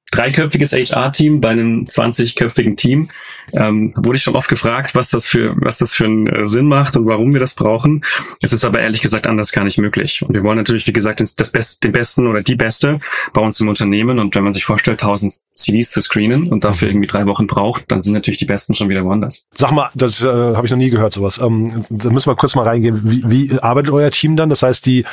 dreiköpfiges 0.10 0.72
HR-Team 0.72 1.42
bei 1.42 1.50
einem 1.50 1.86
20-köpfigen 1.86 2.76
Team. 2.76 3.10
Ähm, 3.52 3.94
wurde 3.96 4.18
ich 4.18 4.24
schon 4.24 4.36
oft 4.36 4.50
gefragt, 4.50 4.96
was 4.96 5.10
das 5.10 5.26
für 5.26 5.56
was 5.58 5.78
das 5.78 5.94
für 5.94 6.06
einen 6.06 6.28
äh, 6.28 6.48
Sinn 6.48 6.66
macht 6.66 6.96
und 6.96 7.06
warum 7.06 7.34
wir 7.34 7.40
das 7.40 7.54
brauchen. 7.54 8.04
Es 8.42 8.54
ist 8.54 8.64
aber 8.64 8.80
ehrlich 8.80 9.02
gesagt 9.02 9.28
anders 9.28 9.52
gar 9.52 9.64
nicht 9.64 9.78
möglich. 9.78 10.24
Und 10.26 10.34
wir 10.34 10.44
wollen 10.44 10.58
natürlich, 10.58 10.88
wie 10.88 10.94
gesagt, 10.94 11.22
das 11.22 11.52
Best, 11.52 11.84
den 11.84 11.92
besten 11.92 12.28
oder 12.28 12.42
die 12.42 12.56
beste 12.56 13.00
bei 13.34 13.42
uns 13.42 13.60
im 13.60 13.68
Unternehmen. 13.68 14.20
Und 14.20 14.36
wenn 14.36 14.44
man 14.44 14.54
sich 14.54 14.66
vorstellt, 14.66 15.02
1000 15.02 15.34
CVs 15.54 15.92
zu 15.92 16.02
screenen 16.02 16.52
und 16.52 16.64
dafür 16.64 16.90
irgendwie 16.90 17.08
drei 17.08 17.26
Wochen 17.26 17.48
braucht, 17.48 17.92
dann 17.92 18.02
sind 18.02 18.14
natürlich 18.14 18.38
die 18.38 18.46
besten 18.46 18.74
schon 18.74 18.90
wieder 18.90 19.04
woanders. 19.04 19.48
Sag 19.56 19.72
mal, 19.72 19.90
das 19.94 20.24
äh, 20.24 20.28
habe 20.28 20.66
ich 20.66 20.72
noch 20.72 20.78
nie 20.78 20.90
gehört, 20.90 21.14
sowas. 21.14 21.40
Ähm, 21.40 21.84
da 21.90 22.10
müssen 22.10 22.30
wir 22.30 22.36
kurz 22.36 22.56
mal 22.56 22.64
reingehen. 22.64 23.02
Wie, 23.04 23.24
wie 23.26 23.60
arbeitet 23.60 23.92
euer 23.92 24.12
Team 24.12 24.36
dann? 24.36 24.50
Das 24.50 24.64
heißt, 24.64 24.86
die 24.86 25.06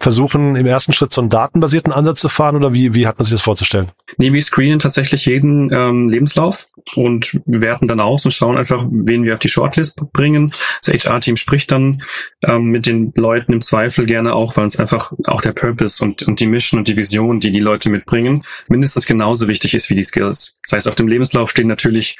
versuchen 0.00 0.56
im 0.56 0.66
ersten 0.66 0.92
Schritt 0.92 1.12
so 1.12 1.20
einen 1.20 1.30
datenbasierten 1.30 1.92
Ansatz 1.92 2.20
zu 2.20 2.28
fahren 2.28 2.56
oder 2.56 2.72
wie, 2.72 2.94
wie 2.94 3.06
hat 3.06 3.18
man 3.18 3.24
sich 3.24 3.34
das 3.34 3.42
vorzustellen? 3.42 3.88
Nee, 4.18 4.32
wir 4.32 4.42
screenen 4.42 4.80
tatsächlich 4.80 5.26
jeden 5.26 5.72
ähm, 5.72 6.08
Lebenslauf 6.08 6.68
und 6.96 7.40
werten 7.46 7.86
dann 7.86 8.00
aus 8.00 8.24
und 8.24 8.32
schauen 8.32 8.56
einfach, 8.56 8.84
wen 8.90 9.24
wir 9.24 9.34
auf 9.34 9.38
die 9.38 9.48
Shortlist 9.48 10.12
bringen. 10.12 10.52
Das 10.84 11.04
HR-Team 11.04 11.36
spricht 11.36 11.70
dann 11.70 12.02
ähm, 12.44 12.64
mit 12.64 12.86
den 12.86 13.12
Leuten 13.14 13.52
im 13.52 13.62
Zweifel 13.62 14.06
gerne 14.06 14.34
auch, 14.34 14.56
weil 14.56 14.64
uns 14.64 14.78
einfach 14.78 15.12
auch 15.24 15.40
der 15.40 15.52
Purpose 15.52 16.02
und, 16.02 16.24
und 16.24 16.40
die 16.40 16.46
Mission 16.46 16.78
und 16.78 16.88
die 16.88 16.96
Vision, 16.96 17.38
die 17.38 17.52
die 17.52 17.60
Leute 17.60 17.90
mitbringen, 17.90 18.44
mindestens 18.66 19.06
genauso 19.06 19.46
wichtig 19.46 19.74
ist 19.74 19.88
wie 19.88 19.94
die 19.94 20.02
Skills. 20.02 20.58
Das 20.64 20.72
heißt, 20.72 20.88
auf 20.88 20.96
dem 20.96 21.08
Lebenslauf 21.08 21.50
stehen 21.50 21.68
natürlich 21.68 22.16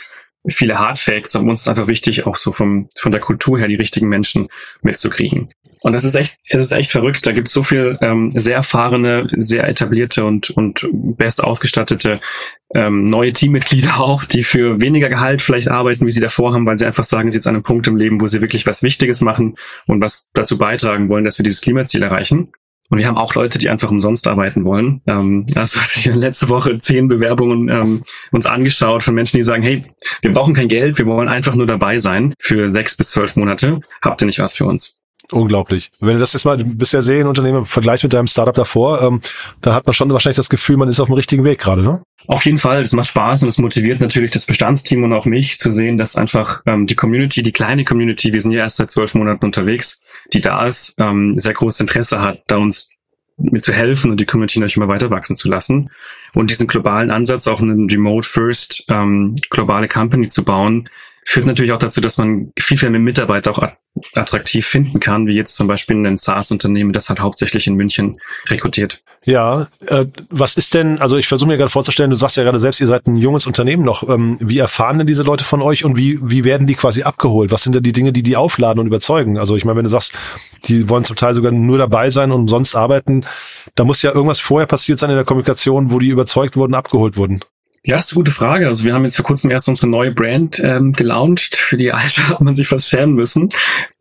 viele 0.47 0.79
Hard 0.79 0.99
Facts, 0.99 1.35
aber 1.37 1.51
uns 1.51 1.63
ist 1.63 1.69
einfach 1.69 1.89
wichtig, 1.89 2.27
auch 2.27 2.37
so 2.37 2.53
vom, 2.53 2.89
von 2.97 3.13
der 3.13 3.21
Kultur 3.21 3.59
her 3.59 3.69
die 3.69 3.75
richtigen 3.75 4.09
Menschen 4.09 4.49
mitzukriegen. 4.83 5.53
Und 5.81 5.93
das 5.93 6.05
ist 6.05 6.15
echt, 6.15 6.39
es 6.49 6.61
ist 6.61 6.73
echt 6.73 6.91
verrückt. 6.91 7.27
Da 7.27 7.33
gibt 7.33 7.49
es 7.49 7.55
so 7.55 7.63
viel 7.63 7.99
ähm, 8.01 8.31
sehr 8.33 8.57
erfahrene, 8.57 9.29
sehr 9.37 9.69
etablierte 9.69 10.25
und, 10.25 10.51
und 10.51 10.89
best 10.93 11.43
ausgestattete 11.43 12.21
ähm, 12.75 13.05
neue 13.05 13.33
Teammitglieder 13.33 14.01
auch, 14.01 14.25
die 14.25 14.45
für 14.45 14.81
weniger 14.81 15.09
Gehalt 15.09 15.43
vielleicht 15.43 15.69
arbeiten, 15.69 16.07
wie 16.07 16.11
sie 16.11 16.21
davor 16.21 16.53
haben, 16.53 16.67
weil 16.67 16.79
sie 16.79 16.87
einfach 16.87 17.05
sagen, 17.05 17.31
sie 17.31 17.35
sind 17.35 17.41
jetzt 17.41 17.47
an 17.47 17.55
einem 17.55 17.63
Punkt 17.63 17.87
im 17.87 17.97
Leben, 17.97 18.21
wo 18.21 18.27
sie 18.27 18.41
wirklich 18.41 18.67
was 18.67 18.83
Wichtiges 18.83 19.21
machen 19.21 19.57
und 19.87 20.01
was 20.01 20.31
dazu 20.35 20.59
beitragen 20.59 21.09
wollen, 21.09 21.25
dass 21.25 21.39
wir 21.39 21.45
dieses 21.45 21.61
Klimaziel 21.61 22.03
erreichen. 22.03 22.53
Und 22.91 22.99
wir 22.99 23.07
haben 23.07 23.19
auch 23.19 23.35
Leute, 23.35 23.59
die 23.59 23.69
einfach 23.69 23.91
umsonst 23.91 24.27
arbeiten 24.27 24.65
wollen. 24.65 25.03
Ähm, 25.07 25.47
also 25.55 25.79
ich 25.97 26.07
letzte 26.07 26.49
Woche 26.49 26.79
zehn 26.79 27.09
Bewerbungen 27.09 27.69
ähm, 27.69 28.03
uns 28.33 28.47
angeschaut 28.47 29.03
von 29.03 29.15
Menschen, 29.15 29.37
die 29.37 29.43
sagen, 29.43 29.63
hey, 29.63 29.85
wir 30.23 30.33
brauchen 30.33 30.55
kein 30.55 30.69
Geld, 30.69 30.99
wir 30.99 31.07
wollen 31.07 31.29
einfach 31.29 31.55
nur 31.55 31.67
dabei 31.67 31.99
sein 31.99 32.35
für 32.39 32.71
sechs 32.71 32.97
bis 32.97 33.11
zwölf 33.11 33.37
Monate. 33.37 33.81
Habt 34.03 34.23
ihr 34.23 34.27
nicht 34.27 34.39
was 34.39 34.55
für 34.55 34.65
uns? 34.65 34.98
Unglaublich. 35.31 35.91
Wenn 36.01 36.15
du 36.15 36.21
das 36.21 36.33
jetzt 36.33 36.45
mal 36.45 36.57
bisher 36.57 37.03
sehen, 37.03 37.27
Unternehmen 37.27 37.67
vergleichst 37.67 38.03
mit 38.03 38.15
deinem 38.15 38.27
Startup 38.27 38.55
davor, 38.55 39.03
ähm, 39.03 39.21
dann 39.61 39.75
hat 39.75 39.87
man 39.87 39.93
schon 39.93 40.11
wahrscheinlich 40.11 40.39
das 40.39 40.49
Gefühl, 40.49 40.79
man 40.79 40.89
ist 40.89 41.01
auf 41.01 41.09
dem 41.09 41.15
richtigen 41.15 41.45
Weg 41.45 41.59
gerade, 41.59 41.83
ne? 41.83 42.03
Auf 42.27 42.45
jeden 42.47 42.59
Fall, 42.59 42.81
es 42.81 42.93
macht 42.93 43.09
Spaß 43.09 43.43
und 43.43 43.49
es 43.49 43.59
motiviert 43.59 44.01
natürlich 44.01 44.31
das 44.31 44.47
Bestandsteam 44.47 45.05
und 45.05 45.13
auch 45.13 45.27
mich 45.27 45.59
zu 45.59 45.71
sehen, 45.71 45.99
dass 45.99 46.17
einfach 46.17 46.63
ähm, 46.67 46.87
die 46.87 46.95
Community, 46.95 47.43
die 47.43 47.53
kleine 47.53 47.85
Community, 47.85 48.33
wir 48.33 48.41
sind 48.41 48.53
ja 48.53 48.61
erst 48.61 48.77
seit 48.77 48.91
zwölf 48.91 49.15
Monaten 49.15 49.45
unterwegs, 49.45 50.01
die 50.33 50.41
da 50.41 50.67
ist, 50.67 50.95
ähm, 50.99 51.35
sehr 51.35 51.55
großes 51.55 51.81
Interesse 51.81 52.21
hat, 52.21 52.43
da 52.47 52.57
uns 52.57 52.89
mit 53.39 53.65
zu 53.65 53.73
helfen 53.73 54.11
und 54.11 54.19
die 54.19 54.27
Community 54.27 54.59
natürlich 54.59 54.77
immer 54.77 54.89
weiter 54.89 55.11
wachsen 55.11 55.37
zu 55.37 55.49
lassen. 55.49 55.91
Und 56.35 56.51
diesen 56.51 56.67
globalen 56.67 57.11
Ansatz, 57.11 57.47
auch 57.47 57.61
einen 57.61 57.89
Remote 57.89 58.27
First 58.27 58.85
ähm, 58.89 59.37
globale 59.51 59.89
Company 59.89 60.29
zu 60.29 60.45
bauen, 60.45 60.89
führt 61.29 61.45
natürlich 61.45 61.73
auch 61.73 61.79
dazu, 61.79 62.01
dass 62.01 62.17
man 62.17 62.53
viel, 62.59 62.79
viel 62.79 62.89
mehr 62.89 63.01
Mitarbeiter 63.01 63.51
auch 63.51 63.63
attraktiv 64.15 64.67
finden 64.67 64.99
kann, 64.99 65.27
wie 65.27 65.35
jetzt 65.35 65.57
zum 65.57 65.67
Beispiel 65.67 65.95
ein 66.07 66.17
SaaS-Unternehmen, 66.17 66.95
das 66.95 67.11
halt 67.11 67.21
hauptsächlich 67.21 67.67
in 67.67 67.75
München 67.75 68.19
rekrutiert. 68.47 69.03
Ja, 69.25 69.67
äh, 69.87 70.07
was 70.31 70.57
ist 70.57 70.73
denn, 70.73 70.99
also 71.03 71.19
ich 71.19 71.29
versuche 71.29 71.49
mir 71.49 71.59
gerade 71.59 71.69
vorzustellen, 71.69 72.09
du 72.09 72.17
sagst 72.17 72.39
ja 72.39 72.45
gerade 72.45 72.59
selbst, 72.59 72.81
ihr 72.81 72.87
seid 72.87 73.07
ein 73.07 73.17
junges 73.17 73.47
Unternehmen 73.47 73.85
noch. 73.85 74.09
Ähm, 74.09 74.39
wie 74.41 74.57
erfahren 74.57 74.97
denn 74.97 75.07
diese 75.07 75.23
Leute 75.23 75.45
von 75.45 75.61
euch 75.61 75.85
und 75.85 75.99
wie, 75.99 76.19
wie 76.23 76.45
werden 76.45 76.67
die 76.67 76.75
quasi 76.75 77.03
abgeholt? 77.03 77.51
Was 77.51 77.63
sind 77.63 77.75
denn 77.75 77.83
die 77.83 77.93
Dinge, 77.93 78.13
die 78.13 78.23
die 78.23 78.37
aufladen 78.37 78.81
und 78.81 78.87
überzeugen? 78.87 79.37
Also 79.37 79.55
ich 79.55 79.67
meine, 79.67 79.77
wenn 79.77 79.85
du 79.85 79.91
sagst, 79.91 80.15
die 80.65 80.89
wollen 80.89 81.05
zum 81.05 81.17
Teil 81.17 81.35
sogar 81.35 81.53
nur 81.53 81.77
dabei 81.77 82.09
sein 82.09 82.33
und 82.33 82.41
umsonst 82.41 82.75
arbeiten, 82.75 83.27
da 83.75 83.85
muss 83.85 84.01
ja 84.01 84.15
irgendwas 84.15 84.41
vorher 84.41 84.67
passiert 84.67 84.99
sein 84.99 85.11
in 85.11 85.17
der 85.17 85.27
Kommunikation, 85.27 85.91
wo 85.91 85.99
die 85.99 86.09
überzeugt 86.09 86.57
wurden, 86.57 86.73
abgeholt 86.73 87.19
wurden. 87.19 87.41
Ja, 87.85 87.97
das 87.97 88.07
ist 88.07 88.13
eine 88.13 88.19
gute 88.19 88.31
Frage. 88.33 88.67
Also 88.67 88.85
wir 88.85 88.93
haben 88.93 89.05
jetzt 89.05 89.17
vor 89.17 89.25
kurzem 89.25 89.51
erst 89.51 89.69
unsere 89.69 89.87
neue 89.87 90.11
Brand 90.11 90.61
ähm, 90.63 90.93
gelauncht. 90.93 91.57
Für 91.57 91.77
die 91.77 91.93
alte 91.93 92.29
hat 92.29 92.41
man 92.41 92.55
sich 92.55 92.69
fast 92.69 92.89
schämen 92.89 93.15
müssen. 93.15 93.51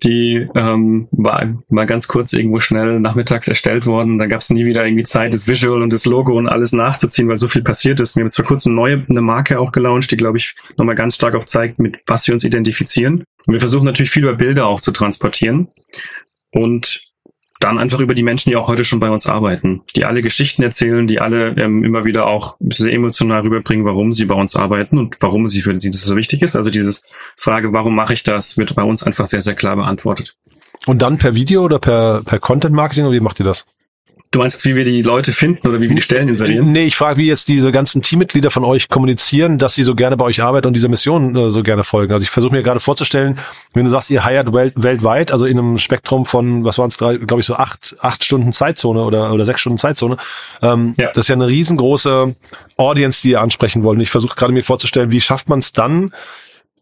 Die 0.03 0.47
ähm, 0.55 1.07
war 1.11 1.63
mal 1.69 1.85
ganz 1.85 2.07
kurz 2.07 2.33
irgendwo 2.33 2.59
schnell 2.59 2.99
nachmittags 2.99 3.47
erstellt 3.47 3.85
worden. 3.85 4.19
Da 4.19 4.25
gab 4.25 4.41
es 4.41 4.49
nie 4.49 4.65
wieder 4.65 4.85
irgendwie 4.85 5.03
Zeit, 5.03 5.33
das 5.33 5.47
Visual 5.47 5.81
und 5.81 5.93
das 5.93 6.05
Logo 6.05 6.37
und 6.37 6.47
alles 6.47 6.73
nachzuziehen, 6.73 7.29
weil 7.29 7.37
so 7.37 7.47
viel 7.47 7.61
passiert 7.61 7.99
ist. 7.99 8.15
Wir 8.15 8.21
haben 8.21 8.27
jetzt 8.27 8.35
vor 8.35 8.45
kurzem 8.45 8.73
neue 8.73 9.05
eine 9.07 9.21
Marke 9.21 9.59
auch 9.59 9.71
gelauncht, 9.71 10.11
die, 10.11 10.17
glaube 10.17 10.37
ich, 10.37 10.55
nochmal 10.77 10.95
ganz 10.95 11.15
stark 11.15 11.35
auch 11.35 11.45
zeigt, 11.45 11.79
mit 11.79 11.99
was 12.07 12.27
wir 12.27 12.33
uns 12.33 12.43
identifizieren. 12.43 13.23
Und 13.45 13.53
wir 13.53 13.59
versuchen 13.59 13.85
natürlich 13.85 14.11
viel 14.11 14.23
über 14.23 14.35
Bilder 14.35 14.67
auch 14.67 14.81
zu 14.81 14.91
transportieren. 14.91 15.69
Und 16.51 17.06
dann 17.59 17.79
einfach 17.79 17.99
über 17.99 18.13
die 18.13 18.23
Menschen, 18.23 18.49
die 18.49 18.55
auch 18.55 18.67
heute 18.67 18.85
schon 18.85 18.99
bei 18.99 19.09
uns 19.09 19.27
arbeiten, 19.27 19.81
die 19.95 20.05
alle 20.05 20.21
Geschichten 20.21 20.63
erzählen, 20.63 21.07
die 21.07 21.19
alle 21.19 21.49
ähm, 21.57 21.83
immer 21.83 22.05
wieder 22.05 22.27
auch 22.27 22.57
sehr 22.69 22.93
emotional 22.93 23.41
rüberbringen, 23.41 23.85
warum 23.85 24.13
sie 24.13 24.25
bei 24.25 24.35
uns 24.35 24.55
arbeiten 24.55 24.97
und 24.97 25.17
warum 25.19 25.47
sie 25.47 25.61
für 25.61 25.77
sie 25.79 25.91
das 25.91 26.01
so 26.01 26.15
wichtig 26.15 26.41
ist. 26.41 26.55
Also 26.55 26.69
dieses 26.69 27.03
Frage, 27.35 27.73
warum 27.73 27.95
mache 27.95 28.13
ich 28.13 28.23
das, 28.23 28.57
wird 28.57 28.75
bei 28.75 28.83
uns 28.83 29.03
einfach 29.03 29.27
sehr, 29.27 29.41
sehr 29.41 29.55
klar 29.55 29.75
beantwortet. 29.75 30.35
Und 30.85 31.01
dann 31.01 31.17
per 31.17 31.35
Video 31.35 31.63
oder 31.63 31.79
per, 31.79 32.21
per 32.23 32.39
Content 32.39 32.75
Marketing 32.75 33.05
oder 33.05 33.13
wie 33.13 33.19
macht 33.19 33.39
ihr 33.39 33.45
das? 33.45 33.65
Du 34.37 34.43
meinst 34.43 34.57
jetzt, 34.57 34.65
wie 34.65 34.75
wir 34.75 34.83
die 34.83 35.01
Leute 35.01 35.33
finden 35.33 35.67
oder 35.67 35.81
wie 35.81 35.89
wir 35.89 35.95
die 35.95 36.01
Stellen 36.01 36.29
inserieren? 36.29 36.71
Nee, 36.71 36.85
ich 36.85 36.95
frage, 36.95 37.17
wie 37.17 37.25
jetzt 37.25 37.47
diese 37.47 37.71
ganzen 37.71 38.03
Teammitglieder 38.03 38.51
von 38.51 38.63
euch 38.65 38.87
kommunizieren, 38.87 39.57
dass 39.57 39.73
sie 39.73 39.81
so 39.81 39.95
gerne 39.95 40.15
bei 40.15 40.25
euch 40.25 40.43
arbeiten 40.43 40.67
und 40.67 40.75
dieser 40.75 40.89
Mission 40.89 41.35
äh, 41.35 41.49
so 41.49 41.63
gerne 41.63 41.83
folgen. 41.83 42.13
Also 42.13 42.21
ich 42.21 42.29
versuche 42.29 42.53
mir 42.53 42.61
gerade 42.61 42.79
vorzustellen, 42.79 43.39
wenn 43.73 43.85
du 43.85 43.89
sagst, 43.89 44.11
ihr 44.11 44.23
heiert 44.23 44.53
welt 44.53 44.75
weltweit, 44.75 45.31
also 45.31 45.47
in 45.47 45.57
einem 45.57 45.79
Spektrum 45.79 46.27
von, 46.27 46.63
was 46.63 46.77
waren 46.77 46.89
es, 46.89 46.99
glaube 46.99 47.39
ich, 47.39 47.47
so 47.47 47.55
acht, 47.55 47.95
acht 48.01 48.23
Stunden 48.23 48.53
Zeitzone 48.53 49.01
oder, 49.01 49.33
oder 49.33 49.43
sechs 49.43 49.61
Stunden 49.61 49.79
Zeitzone. 49.79 50.17
Ähm, 50.61 50.93
ja. 50.97 51.07
Das 51.07 51.25
ist 51.25 51.29
ja 51.29 51.35
eine 51.35 51.47
riesengroße 51.47 52.35
Audience, 52.77 53.23
die 53.23 53.31
ihr 53.31 53.41
ansprechen 53.41 53.81
wollt. 53.81 53.97
Und 53.97 54.03
ich 54.03 54.11
versuche 54.11 54.35
gerade 54.35 54.53
mir 54.53 54.63
vorzustellen, 54.63 55.09
wie 55.09 55.19
schafft 55.19 55.49
man 55.49 55.57
es 55.57 55.71
dann, 55.71 56.13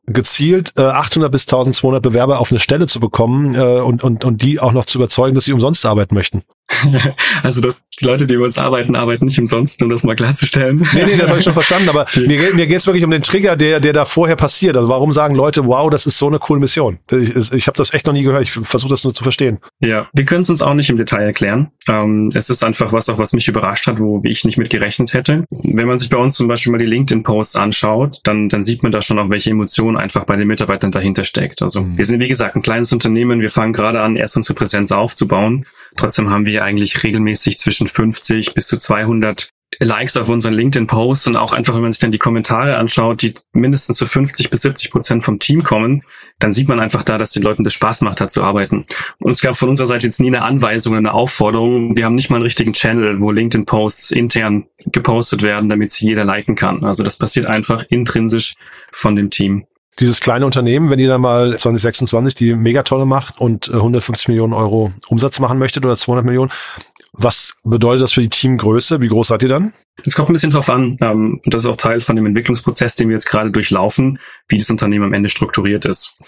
gezielt 0.08 0.74
äh, 0.76 0.82
800 0.82 1.32
bis 1.32 1.44
1200 1.44 2.04
Bewerber 2.04 2.41
auf 2.41 2.52
eine 2.52 2.60
Stelle 2.60 2.88
zu 2.88 3.00
bekommen 3.00 3.56
äh, 3.56 3.80
und, 3.80 4.04
und, 4.04 4.26
und 4.26 4.41
die 4.41 4.60
auch 4.60 4.74
noch 4.74 4.86
zu 4.86 4.98
überzeugen, 4.98 5.36
dass 5.36 5.46
sie 5.46 5.54
umsonst 5.54 5.86
arbeiten 5.86 6.15
möchten. 6.15 6.44
Also 7.43 7.62
dass 7.62 7.88
die 7.99 8.06
Leute, 8.06 8.25
die 8.25 8.38
bei 8.38 8.43
uns 8.43 8.58
arbeiten, 8.58 8.95
arbeiten 8.95 9.25
nicht 9.25 9.39
umsonst, 9.39 9.82
um 9.84 9.89
das 9.89 10.04
mal 10.04 10.15
klarzustellen. 10.15 10.88
Nee, 10.93 11.06
nee, 11.06 11.17
das 11.17 11.30
habe 11.30 11.39
ich 11.39 11.45
schon 11.45 11.54
verstanden, 11.54 11.89
aber 11.89 12.06
mir, 12.15 12.54
mir 12.54 12.67
geht 12.67 12.78
es 12.78 12.88
wirklich 12.88 13.04
um 13.04 13.12
den 13.12 13.21
Trigger, 13.21 13.56
der, 13.56 13.80
der 13.80 13.93
da 13.93 14.06
vorher 14.06 14.36
passiert. 14.36 14.75
Also 14.75 14.89
warum 14.89 15.12
sagen 15.12 15.36
Leute, 15.36 15.65
wow, 15.65 15.89
das 15.89 16.06
ist 16.06 16.17
so 16.17 16.28
eine 16.28 16.39
coole 16.39 16.60
Mission? 16.60 16.99
Ich, 17.12 17.51
ich 17.51 17.67
habe 17.67 17.78
das 17.78 17.93
echt 17.93 18.06
noch 18.08 18.13
nie 18.13 18.23
gehört, 18.23 18.43
ich 18.43 18.51
versuche 18.51 18.89
das 18.89 19.04
nur 19.04 19.13
zu 19.13 19.23
verstehen. 19.23 19.60
Ja, 19.80 20.10
wir 20.13 20.25
können 20.25 20.41
es 20.41 20.49
uns 20.49 20.62
auch 20.62 20.73
nicht 20.73 20.89
im 20.89 20.97
Detail 20.97 21.23
erklären. 21.23 21.71
Ähm, 21.88 22.32
es 22.34 22.49
ist 22.49 22.63
einfach 22.63 22.91
was, 22.93 23.10
auch 23.10 23.19
was 23.19 23.34
mich 23.34 23.47
überrascht 23.47 23.88
hat, 23.88 23.99
wo 23.99 24.21
ich 24.23 24.43
nicht 24.43 24.58
mit 24.58 24.69
gerechnet 24.69 25.13
hätte. 25.13 25.45
Wenn 25.49 25.88
man 25.88 25.97
sich 25.97 26.10
bei 26.10 26.17
uns 26.17 26.36
zum 26.36 26.47
Beispiel 26.47 26.71
mal 26.71 26.78
die 26.80 26.86
LinkedIn-Posts 26.86 27.56
anschaut, 27.56 28.19
dann, 28.23 28.49
dann 28.49 28.63
sieht 28.63 28.84
man 28.84 28.91
da 28.91 29.01
schon 29.01 29.19
auch, 29.19 29.30
welche 29.30 29.51
Emotion 29.51 29.97
einfach 29.97 30.25
bei 30.25 30.36
den 30.36 30.47
Mitarbeitern 30.47 30.91
dahinter 30.91 31.23
steckt. 31.23 31.62
Also 31.62 31.84
mhm. 31.84 31.97
wir 31.97 32.06
sind, 32.06 32.19
wie 32.19 32.28
gesagt, 32.28 32.56
ein 32.56 32.62
kleines 32.62 32.91
Unternehmen, 32.91 33.41
wir 33.41 33.51
fangen 33.51 33.73
gerade 33.73 34.01
an, 34.01 34.15
erst 34.15 34.36
unsere 34.36 34.56
Präsenz 34.56 34.91
aufzubauen. 34.91 35.65
Trotzdem 35.97 36.30
haben 36.30 36.45
wir 36.45 36.55
eigentlich 36.63 37.04
regelmäßig 37.04 37.60
zwischen 37.60 37.88
50 37.88 38.54
bis 38.54 38.68
zu 38.68 38.78
200 38.78 39.50
Likes 39.80 40.15
auf 40.15 40.30
unseren 40.30 40.54
LinkedIn-Posts 40.54 41.28
und 41.28 41.36
auch 41.36 41.52
einfach, 41.52 41.76
wenn 41.76 41.82
man 41.82 41.91
sich 41.91 42.00
dann 42.00 42.12
die 42.12 42.18
Kommentare 42.18 42.78
anschaut, 42.78 43.22
die 43.22 43.34
mindestens 43.54 43.98
zu 43.98 44.06
50 44.06 44.50
bis 44.50 44.62
70 44.62 44.91
Prozent 44.91 45.24
vom 45.24 45.39
Team 45.39 45.63
kommen, 45.63 46.04
dann 46.39 46.54
sieht 46.54 46.70
man 46.70 46.80
einfach 46.80 47.04
da, 47.04 47.18
dass 47.18 47.32
den 47.32 47.44
Leuten 47.44 47.63
das 47.63 47.74
Spaß 47.74 48.02
macht, 48.02 48.22
da 48.22 48.28
zu 48.28 48.44
arbeiten. 48.44 48.86
Und 49.20 49.32
es 49.32 49.41
gab 49.41 49.58
von 49.58 49.70
unserer 49.70 49.88
Seite 49.88 50.08
jetzt 50.08 50.22
nie 50.22 50.28
eine 50.28 50.44
Anweisung, 50.44 50.96
eine 50.96 51.13
Aufforderung. 51.13 51.98
Wir 51.98 52.06
haben 52.06 52.15
nicht 52.15 52.30
mal 52.30 52.38
einen 52.38 52.44
richtigen 52.44 52.74
Channel, 52.74 53.20
wo 53.22 53.32
LinkedIn-Posts 53.32 54.12
intern 54.12 54.68
gepostet 54.86 55.44
werden, 55.44 55.70
damit 55.70 55.91
sie 55.91 56.06
jeder 56.06 56.26
liken 56.26 56.56
kann. 56.56 56.84
Also 56.84 57.04
das 57.04 57.18
passiert 57.18 57.48
einfach 57.48 57.86
intrinsisch 57.89 58.56
von 58.91 59.15
dem 59.15 59.30
Team 59.30 59.65
dieses 59.99 60.19
kleine 60.19 60.45
Unternehmen, 60.45 60.89
wenn 60.89 60.99
ihr 60.99 61.08
dann 61.08 61.21
mal 61.21 61.58
2026 61.58 62.36
die 62.36 62.53
Megatolle 62.53 63.05
macht 63.05 63.39
und 63.39 63.73
150 63.73 64.27
äh, 64.27 64.31
Millionen 64.31 64.53
Euro 64.53 64.91
Umsatz 65.08 65.39
machen 65.39 65.58
möchtet 65.58 65.86
oder 65.86 65.95
200 65.95 66.25
Millionen, 66.25 66.51
was 67.13 67.55
bedeutet 67.63 68.03
das 68.03 68.13
für 68.13 68.21
die 68.21 68.29
Teamgröße? 68.29 69.01
Wie 69.01 69.08
groß 69.08 69.27
seid 69.27 69.43
ihr 69.43 69.49
dann? 69.49 69.73
Es 70.03 70.13
kommt 70.13 70.29
ein 70.29 70.34
bisschen 70.34 70.51
drauf 70.51 70.69
an, 70.69 70.97
ähm, 71.01 71.39
und 71.43 71.53
das 71.53 71.63
ist 71.63 71.69
auch 71.69 71.77
Teil 71.77 72.01
von 72.01 72.15
dem 72.15 72.25
Entwicklungsprozess, 72.25 72.95
den 72.95 73.08
wir 73.08 73.15
jetzt 73.15 73.25
gerade 73.25 73.51
durchlaufen, 73.51 74.19
wie 74.47 74.58
das 74.58 74.69
Unternehmen 74.69 75.05
am 75.05 75.13
Ende 75.13 75.29
strukturiert 75.29 75.86
ist. 75.86 76.19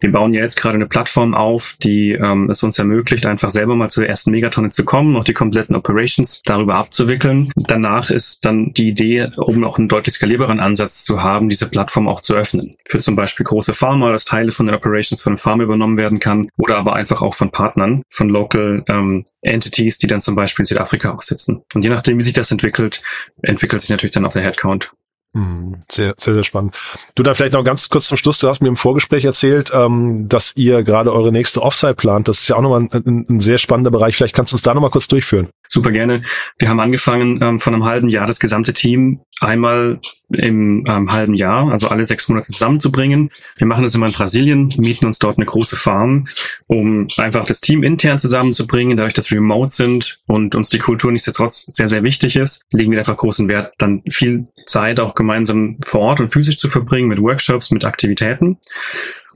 Wir 0.00 0.12
bauen 0.12 0.32
ja 0.32 0.42
jetzt 0.42 0.56
gerade 0.56 0.76
eine 0.76 0.86
Plattform 0.86 1.34
auf, 1.34 1.76
die 1.82 2.12
ähm, 2.12 2.48
es 2.50 2.62
uns 2.62 2.78
ermöglicht, 2.78 3.26
einfach 3.26 3.50
selber 3.50 3.74
mal 3.74 3.90
zur 3.90 4.06
ersten 4.06 4.30
Megatonne 4.30 4.68
zu 4.70 4.84
kommen, 4.84 5.16
auch 5.16 5.24
die 5.24 5.34
kompletten 5.34 5.74
Operations 5.74 6.40
darüber 6.44 6.76
abzuwickeln. 6.76 7.50
Danach 7.56 8.10
ist 8.10 8.44
dann 8.44 8.72
die 8.72 8.88
Idee, 8.88 9.30
um 9.36 9.64
auch 9.64 9.78
einen 9.78 9.88
deutlich 9.88 10.14
skalierbaren 10.14 10.60
Ansatz 10.60 11.04
zu 11.04 11.22
haben, 11.22 11.48
diese 11.48 11.68
Plattform 11.68 12.08
auch 12.08 12.20
zu 12.20 12.34
öffnen. 12.34 12.76
Für 12.86 13.00
zum 13.00 13.16
Beispiel 13.16 13.44
große 13.44 13.74
Pharma, 13.74 14.12
dass 14.12 14.24
Teile 14.24 14.52
von 14.52 14.66
den 14.66 14.74
Operations 14.74 15.20
von 15.20 15.36
Pharma 15.36 15.64
übernommen 15.64 15.98
werden 15.98 16.20
kann 16.20 16.48
oder 16.56 16.78
aber 16.78 16.94
einfach 16.94 17.22
auch 17.22 17.34
von 17.34 17.50
Partnern, 17.50 18.02
von 18.08 18.28
Local 18.28 18.84
ähm, 18.88 19.24
Entities, 19.42 19.98
die 19.98 20.06
dann 20.06 20.20
zum 20.20 20.36
Beispiel 20.36 20.62
in 20.62 20.66
Südafrika 20.66 21.12
auch 21.12 21.22
sitzen. 21.22 21.62
Und 21.74 21.82
je 21.82 21.90
nachdem, 21.90 22.18
wie 22.18 22.22
sich 22.22 22.32
das 22.32 22.50
entwickelt, 22.50 23.02
entwickelt 23.42 23.80
sich 23.80 23.90
natürlich 23.90 24.14
dann 24.14 24.24
auch 24.24 24.32
der 24.32 24.42
Headcount. 24.42 24.92
Hm, 25.36 25.82
sehr, 25.92 26.14
sehr, 26.16 26.32
sehr 26.32 26.44
spannend. 26.44 26.74
Du 27.14 27.22
da 27.22 27.34
vielleicht 27.34 27.52
noch 27.52 27.62
ganz 27.62 27.90
kurz 27.90 28.06
zum 28.06 28.16
Schluss. 28.16 28.38
Du 28.38 28.48
hast 28.48 28.62
mir 28.62 28.68
im 28.68 28.76
Vorgespräch 28.76 29.24
erzählt, 29.26 29.70
ähm, 29.74 30.28
dass 30.28 30.52
ihr 30.56 30.82
gerade 30.82 31.12
eure 31.12 31.30
nächste 31.30 31.60
Offsite 31.60 31.94
plant. 31.94 32.28
Das 32.28 32.40
ist 32.40 32.48
ja 32.48 32.56
auch 32.56 32.62
nochmal 32.62 32.80
ein, 32.80 32.90
ein, 32.92 33.26
ein 33.28 33.40
sehr 33.40 33.58
spannender 33.58 33.90
Bereich. 33.90 34.16
Vielleicht 34.16 34.34
kannst 34.34 34.52
du 34.52 34.54
uns 34.54 34.62
da 34.62 34.72
nochmal 34.72 34.90
kurz 34.90 35.08
durchführen. 35.08 35.48
Super 35.68 35.92
gerne. 35.92 36.22
Wir 36.58 36.68
haben 36.68 36.80
angefangen 36.80 37.40
ähm, 37.42 37.60
von 37.60 37.74
einem 37.74 37.84
halben 37.84 38.08
Jahr 38.08 38.26
das 38.26 38.40
gesamte 38.40 38.72
Team 38.72 39.20
einmal 39.40 40.00
im 40.30 40.84
ähm, 40.86 41.12
halben 41.12 41.34
Jahr, 41.34 41.70
also 41.70 41.88
alle 41.88 42.04
sechs 42.04 42.28
Monate 42.28 42.50
zusammenzubringen. 42.50 43.30
Wir 43.56 43.66
machen 43.66 43.82
das 43.82 43.94
immer 43.94 44.06
in 44.06 44.12
Brasilien, 44.12 44.72
mieten 44.78 45.06
uns 45.06 45.18
dort 45.18 45.36
eine 45.36 45.46
große 45.46 45.76
Farm, 45.76 46.26
um 46.66 47.06
einfach 47.16 47.44
das 47.44 47.60
Team 47.60 47.82
intern 47.82 48.18
zusammenzubringen, 48.18 48.96
dadurch, 48.96 49.14
dass 49.14 49.30
wir 49.30 49.38
remote 49.38 49.70
sind 49.70 50.20
und 50.26 50.54
uns 50.54 50.70
die 50.70 50.78
Kultur 50.78 51.12
nichtsdestotrotz 51.12 51.66
sehr, 51.66 51.88
sehr 51.88 52.02
wichtig 52.02 52.36
ist, 52.36 52.64
legen 52.72 52.92
wir 52.92 52.98
einfach 52.98 53.16
großen 53.16 53.48
Wert, 53.48 53.74
dann 53.78 54.02
viel 54.08 54.48
Zeit 54.66 54.98
auch 55.00 55.14
gemeinsam 55.14 55.76
vor 55.84 56.00
Ort 56.00 56.20
und 56.20 56.32
physisch 56.32 56.58
zu 56.58 56.68
verbringen 56.68 57.08
mit 57.08 57.20
Workshops, 57.20 57.70
mit 57.70 57.84
Aktivitäten. 57.84 58.58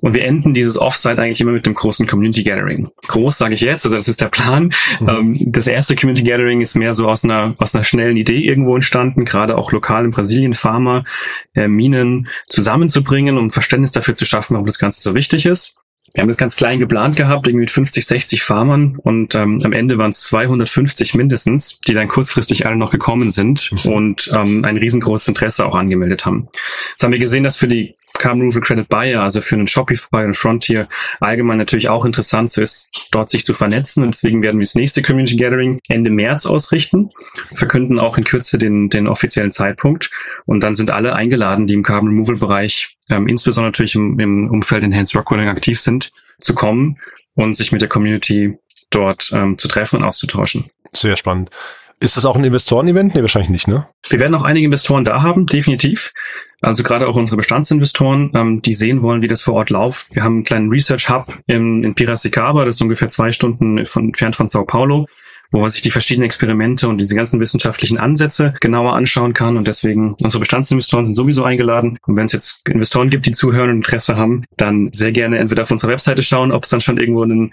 Und 0.01 0.15
wir 0.15 0.25
enden 0.25 0.55
dieses 0.55 0.79
Offsite 0.79 1.21
eigentlich 1.21 1.41
immer 1.41 1.53
mit 1.53 1.67
dem 1.67 1.75
großen 1.75 2.07
Community 2.07 2.43
Gathering. 2.43 2.91
Groß 3.09 3.39
sage 3.39 3.55
ich 3.55 3.61
jetzt, 3.61 3.85
also 3.85 3.97
das 3.97 4.09
ist 4.09 4.21
der 4.21 4.29
Plan. 4.29 4.73
Mhm. 5.01 5.09
Ähm, 5.09 5.39
das 5.53 5.67
erste 5.67 5.97
Community 5.97 6.27
Gathering 6.27 6.61
ist 6.61 6.75
mehr 6.75 6.95
so 6.95 7.09
aus 7.09 7.25
einer, 7.25 7.55
aus 7.59 7.75
einer 7.75 7.85
schnellen 7.85 8.17
Idee 8.17 8.39
irgendwo 8.39 8.75
entstanden, 8.75 9.25
gerade 9.25 9.57
auch 9.57 9.73
lokal 9.73 10.05
in 10.05 10.11
Brasilien 10.11 10.55
Pharma, 10.55 11.05
äh, 11.55 11.69
Minen 11.69 12.29
zusammenzubringen, 12.49 13.39
um 13.39 13.51
Verständnis 13.51 13.93
dafür 13.93 14.15
zu 14.15 14.25
schaffen, 14.25 14.55
warum 14.55 14.67
das 14.67 14.79
Ganze 14.79 15.01
so 15.01 15.15
wichtig 15.15 15.47
ist. 15.47 15.75
Wir 16.13 16.23
haben 16.23 16.29
das 16.29 16.37
ganz 16.37 16.57
klein 16.57 16.81
geplant 16.81 17.15
gehabt, 17.15 17.47
irgendwie 17.47 17.63
mit 17.63 17.71
50, 17.71 18.05
60 18.05 18.43
Farmern 18.43 18.97
und 18.97 19.37
ähm, 19.37 19.61
am 19.63 19.73
Ende 19.73 19.97
waren 19.97 20.11
es 20.11 20.23
250 20.23 21.15
mindestens, 21.15 21.79
die 21.81 21.95
dann 21.95 22.09
kurzfristig 22.09 22.67
alle 22.67 22.75
noch 22.77 22.91
gekommen 22.91 23.31
sind 23.31 23.71
mhm. 23.73 23.93
und 23.93 24.31
ähm, 24.35 24.65
ein 24.65 24.77
riesengroßes 24.77 25.29
Interesse 25.29 25.65
auch 25.67 25.75
angemeldet 25.75 26.27
haben. 26.27 26.49
Jetzt 26.91 27.05
haben 27.05 27.13
wir 27.13 27.21
gesehen, 27.21 27.45
dass 27.45 27.57
für 27.57 27.69
die 27.69 27.95
Carbon 28.20 28.42
Removal 28.42 28.61
Credit 28.61 28.88
Buyer, 28.88 29.22
also 29.22 29.40
für 29.40 29.56
einen 29.56 29.66
Shopify 29.66 30.24
und 30.24 30.37
Frontier 30.37 30.88
allgemein 31.20 31.59
natürlich 31.59 31.88
auch 31.88 32.04
interessant 32.04 32.50
so 32.50 32.61
ist, 32.61 32.90
dort 33.11 33.30
sich 33.30 33.44
zu 33.44 33.54
vernetzen. 33.54 34.04
Und 34.04 34.14
deswegen 34.14 34.42
werden 34.42 34.59
wir 34.59 34.64
das 34.64 34.74
nächste 34.74 35.02
Community 35.02 35.37
Gathering 35.37 35.80
Ende 35.88 36.11
März 36.11 36.46
ausrichten, 36.46 37.11
verkünden 37.52 37.98
auch 37.98 38.18
in 38.18 38.24
Kürze 38.24 38.59
den, 38.59 38.90
den 38.90 39.09
offiziellen 39.09 39.52
Zeitpunkt. 39.52 40.11
Und 40.46 40.62
dann 40.62 40.74
sind 40.74 40.90
alle 40.90 41.14
eingeladen, 41.14 41.66
die 41.66 41.74
im 41.74 41.83
Carbon 41.83 42.11
Removal 42.11 42.37
Bereich, 42.37 42.96
ähm, 43.09 43.26
insbesondere 43.26 43.70
natürlich 43.70 43.94
im, 43.94 44.20
im 44.20 44.50
Umfeld 44.50 44.85
Enhanced 44.85 45.16
Rockwelling 45.16 45.48
aktiv 45.48 45.80
sind, 45.80 46.12
zu 46.40 46.54
kommen 46.54 46.98
und 47.35 47.54
sich 47.54 47.72
mit 47.72 47.80
der 47.80 47.88
Community 47.88 48.59
dort 48.90 49.30
ähm, 49.33 49.59
zu 49.59 49.66
treffen 49.66 49.96
und 49.96 50.04
auszutauschen. 50.04 50.70
Sehr 50.92 51.16
spannend. 51.16 51.50
Ist 52.03 52.17
das 52.17 52.25
auch 52.25 52.37
ein 52.37 52.45
Investoren-Event? 52.45 53.15
Nee, 53.15 53.21
wahrscheinlich 53.21 53.51
nicht, 53.51 53.69
ne? 53.69 53.87
Wir 54.09 54.21
werden 54.21 54.35
auch 54.35 54.43
einige 54.43 54.65
Investoren 54.65 55.05
da 55.05 55.21
haben, 55.23 55.45
definitiv. 55.45 56.13
Also 56.63 56.83
gerade 56.83 57.07
auch 57.07 57.17
unsere 57.17 57.37
Bestandsinvestoren, 57.37 58.33
ähm, 58.35 58.63
die 58.63 58.73
sehen 58.73 59.03
wollen, 59.03 59.23
wie 59.23 59.29
das 59.29 59.43
vor 59.43 59.55
Ort 59.55 59.69
läuft. 59.69 60.15
Wir 60.15 60.25
haben 60.25 60.37
einen 60.37 60.45
kleinen 60.45 60.71
Research 60.71 61.11
Hub 61.11 61.39
in, 61.47 61.83
in 61.83 61.95
Piracicaba, 61.95 62.65
das 62.65 62.77
ist 62.77 62.83
ungefähr 62.83 63.11
zwei 63.11 63.33
Stunden 63.33 63.85
von, 63.85 64.07
entfernt 64.07 64.35
von 64.35 64.49
Sao 64.49 64.65
Paulo, 64.65 65.07
wo 65.51 65.61
man 65.61 65.69
sich 65.69 65.83
die 65.83 65.91
verschiedenen 65.91 66.25
Experimente 66.25 66.89
und 66.89 66.99
diese 66.99 67.15
ganzen 67.15 67.39
wissenschaftlichen 67.39 67.99
Ansätze 67.99 68.55
genauer 68.61 68.95
anschauen 68.95 69.35
kann. 69.35 69.59
Und 69.59 69.67
deswegen, 69.67 70.15
unsere 70.23 70.41
Bestandsinvestoren 70.41 71.05
sind 71.05 71.15
sowieso 71.15 71.45
eingeladen. 71.45 71.99
Und 72.07 72.17
wenn 72.17 72.27
es 72.27 72.33
jetzt 72.33 72.67
Investoren 72.67 73.11
gibt, 73.11 73.27
die 73.27 73.33
zuhören 73.33 73.69
und 73.69 73.77
Interesse 73.77 74.17
haben, 74.17 74.45
dann 74.57 74.91
sehr 74.93 75.13
gerne 75.13 75.39
entweder 75.39 75.63
auf 75.63 75.71
unserer 75.71 75.91
Webseite 75.91 76.23
schauen, 76.23 76.53
ob 76.53 76.65
es 76.65 76.71
dann 76.71 76.81
schon 76.81 76.99
irgendwo 76.99 77.25
einen 77.25 77.53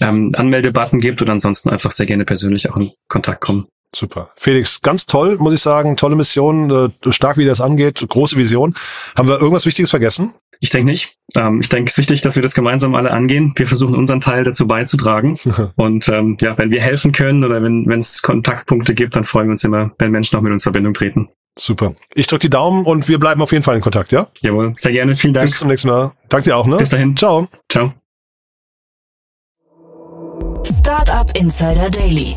ähm, 0.00 0.32
Anmeldebutton 0.36 1.00
gibt 1.00 1.22
oder 1.22 1.32
ansonsten 1.32 1.70
einfach 1.70 1.92
sehr 1.92 2.06
gerne 2.06 2.26
persönlich 2.26 2.70
auch 2.70 2.76
in 2.76 2.90
Kontakt 3.08 3.40
kommen. 3.40 3.66
Super. 3.96 4.30
Felix, 4.36 4.82
ganz 4.82 5.06
toll, 5.06 5.38
muss 5.38 5.54
ich 5.54 5.62
sagen. 5.62 5.96
Tolle 5.96 6.16
Mission, 6.16 6.70
äh, 6.70 7.12
stark 7.12 7.38
wie 7.38 7.46
das 7.46 7.62
angeht, 7.62 8.04
große 8.06 8.36
Vision. 8.36 8.74
Haben 9.16 9.28
wir 9.28 9.40
irgendwas 9.40 9.64
Wichtiges 9.64 9.88
vergessen? 9.88 10.34
Ich 10.60 10.68
denke 10.68 10.90
nicht. 10.90 11.16
Ähm, 11.34 11.60
ich 11.62 11.70
denke, 11.70 11.88
es 11.88 11.94
ist 11.94 11.98
wichtig, 11.98 12.20
dass 12.20 12.36
wir 12.36 12.42
das 12.42 12.54
gemeinsam 12.54 12.94
alle 12.94 13.10
angehen. 13.10 13.54
Wir 13.56 13.66
versuchen 13.66 13.94
unseren 13.94 14.20
Teil 14.20 14.44
dazu 14.44 14.66
beizutragen. 14.66 15.38
Und 15.76 16.08
ähm, 16.10 16.36
ja, 16.42 16.58
wenn 16.58 16.70
wir 16.70 16.82
helfen 16.82 17.12
können 17.12 17.42
oder 17.42 17.62
wenn 17.62 17.90
es 17.90 18.20
Kontaktpunkte 18.20 18.94
gibt, 18.94 19.16
dann 19.16 19.24
freuen 19.24 19.48
wir 19.48 19.52
uns 19.52 19.64
immer, 19.64 19.92
wenn 19.98 20.10
Menschen 20.10 20.36
auch 20.36 20.42
mit 20.42 20.52
uns 20.52 20.64
in 20.64 20.72
Verbindung 20.72 20.92
treten. 20.92 21.30
Super. 21.58 21.94
Ich 22.14 22.26
drücke 22.26 22.40
die 22.40 22.50
Daumen 22.50 22.84
und 22.84 23.08
wir 23.08 23.18
bleiben 23.18 23.40
auf 23.40 23.50
jeden 23.50 23.64
Fall 23.64 23.76
in 23.76 23.80
Kontakt, 23.80 24.12
ja? 24.12 24.26
Jawohl, 24.40 24.74
sehr 24.76 24.92
gerne. 24.92 25.16
Vielen 25.16 25.32
Dank. 25.32 25.46
Bis 25.46 25.58
zum 25.58 25.68
nächsten 25.68 25.88
Mal. 25.88 26.12
Danke 26.28 26.50
dir 26.50 26.56
auch, 26.58 26.66
ne? 26.66 26.76
Bis 26.76 26.90
dahin. 26.90 27.16
Ciao. 27.16 27.48
Ciao. 27.70 27.94
Startup 30.64 31.34
Insider 31.34 31.88
Daily, 31.88 32.36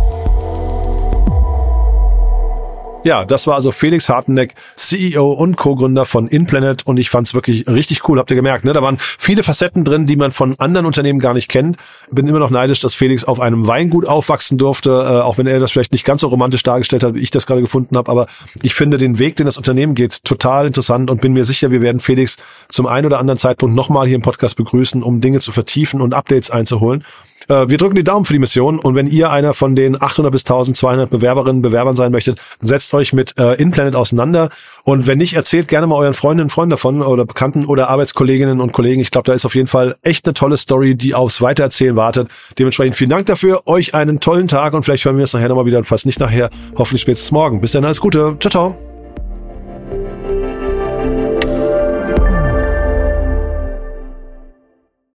Ja, 3.03 3.25
das 3.25 3.47
war 3.47 3.55
also 3.55 3.71
Felix 3.71 4.09
Harteneck, 4.09 4.53
CEO 4.75 5.31
und 5.31 5.57
Co-Gründer 5.57 6.05
von 6.05 6.27
InPlanet 6.27 6.85
und 6.85 6.97
ich 6.97 7.09
fand's 7.09 7.33
wirklich 7.33 7.67
richtig 7.67 8.07
cool, 8.07 8.19
habt 8.19 8.29
ihr 8.29 8.35
gemerkt, 8.35 8.63
ne? 8.63 8.73
Da 8.73 8.83
waren 8.83 8.97
viele 8.99 9.41
Facetten 9.41 9.83
drin, 9.83 10.05
die 10.05 10.15
man 10.15 10.31
von 10.31 10.59
anderen 10.59 10.85
Unternehmen 10.85 11.17
gar 11.17 11.33
nicht 11.33 11.49
kennt. 11.49 11.77
Bin 12.11 12.27
immer 12.27 12.37
noch 12.37 12.51
neidisch, 12.51 12.79
dass 12.79 12.93
Felix 12.93 13.23
auf 13.23 13.39
einem 13.39 13.65
Weingut 13.65 14.05
aufwachsen 14.05 14.59
durfte, 14.59 14.89
äh, 14.91 15.21
auch 15.21 15.39
wenn 15.39 15.47
er 15.47 15.57
das 15.57 15.71
vielleicht 15.71 15.93
nicht 15.93 16.05
ganz 16.05 16.21
so 16.21 16.27
romantisch 16.27 16.61
dargestellt 16.61 17.03
hat, 17.03 17.15
wie 17.15 17.21
ich 17.21 17.31
das 17.31 17.47
gerade 17.47 17.61
gefunden 17.61 17.97
habe, 17.97 18.11
aber 18.11 18.27
ich 18.61 18.75
finde 18.75 18.99
den 18.99 19.17
Weg, 19.17 19.35
den 19.35 19.47
das 19.47 19.57
Unternehmen 19.57 19.95
geht, 19.95 20.23
total 20.23 20.67
interessant 20.67 21.09
und 21.09 21.21
bin 21.21 21.33
mir 21.33 21.45
sicher, 21.45 21.71
wir 21.71 21.81
werden 21.81 22.01
Felix 22.01 22.37
zum 22.69 22.85
einen 22.85 23.07
oder 23.07 23.17
anderen 23.17 23.39
Zeitpunkt 23.39 23.75
nochmal 23.75 24.05
hier 24.05 24.15
im 24.15 24.21
Podcast 24.21 24.57
begrüßen, 24.57 25.01
um 25.01 25.21
Dinge 25.21 25.39
zu 25.39 25.51
vertiefen 25.51 26.01
und 26.01 26.13
Updates 26.13 26.51
einzuholen. 26.51 27.03
Äh, 27.47 27.69
wir 27.69 27.77
drücken 27.77 27.95
die 27.95 28.03
Daumen 28.03 28.25
für 28.25 28.33
die 28.33 28.39
Mission 28.39 28.79
und 28.79 28.95
wenn 28.95 29.07
ihr 29.07 29.31
einer 29.31 29.53
von 29.53 29.75
den 29.75 30.01
800 30.01 30.31
bis 30.31 30.41
1200 30.43 31.09
Bewerberinnen, 31.09 31.61
Bewerbern 31.61 31.95
sein 31.95 32.11
möchtet, 32.11 32.39
setzt 32.61 32.90
euch 32.93 33.13
mit 33.13 33.37
äh, 33.39 33.53
InPlanet 33.55 33.95
auseinander 33.95 34.49
und 34.83 35.07
wenn 35.07 35.17
nicht, 35.17 35.33
erzählt 35.33 35.67
gerne 35.67 35.87
mal 35.87 35.95
euren 35.95 36.13
Freundinnen 36.13 36.45
und 36.45 36.49
Freunden 36.49 36.71
davon 36.71 37.01
oder 37.01 37.25
Bekannten 37.25 37.65
oder 37.65 37.89
Arbeitskolleginnen 37.89 38.59
und 38.59 38.73
Kollegen. 38.73 39.01
Ich 39.01 39.11
glaube, 39.11 39.27
da 39.27 39.33
ist 39.33 39.45
auf 39.45 39.55
jeden 39.55 39.67
Fall 39.67 39.95
echt 40.01 40.25
eine 40.25 40.33
tolle 40.33 40.57
Story, 40.57 40.95
die 40.95 41.13
aufs 41.13 41.41
Weitererzählen 41.41 41.95
wartet. 41.95 42.29
Dementsprechend 42.57 42.95
vielen 42.95 43.09
Dank 43.09 43.25
dafür, 43.27 43.63
euch 43.65 43.93
einen 43.93 44.19
tollen 44.19 44.47
Tag 44.47 44.73
und 44.73 44.83
vielleicht 44.83 45.05
hören 45.05 45.17
wir 45.17 45.23
es 45.23 45.33
nachher 45.33 45.49
nochmal 45.49 45.65
wieder 45.65 45.77
und 45.77 45.85
falls 45.85 46.05
nicht 46.05 46.19
nachher, 46.19 46.49
hoffentlich 46.77 47.01
spätestens 47.01 47.31
morgen. 47.31 47.61
Bis 47.61 47.73
dann, 47.73 47.85
alles 47.85 48.01
Gute. 48.01 48.37
Ciao, 48.39 48.49
ciao. 48.49 48.90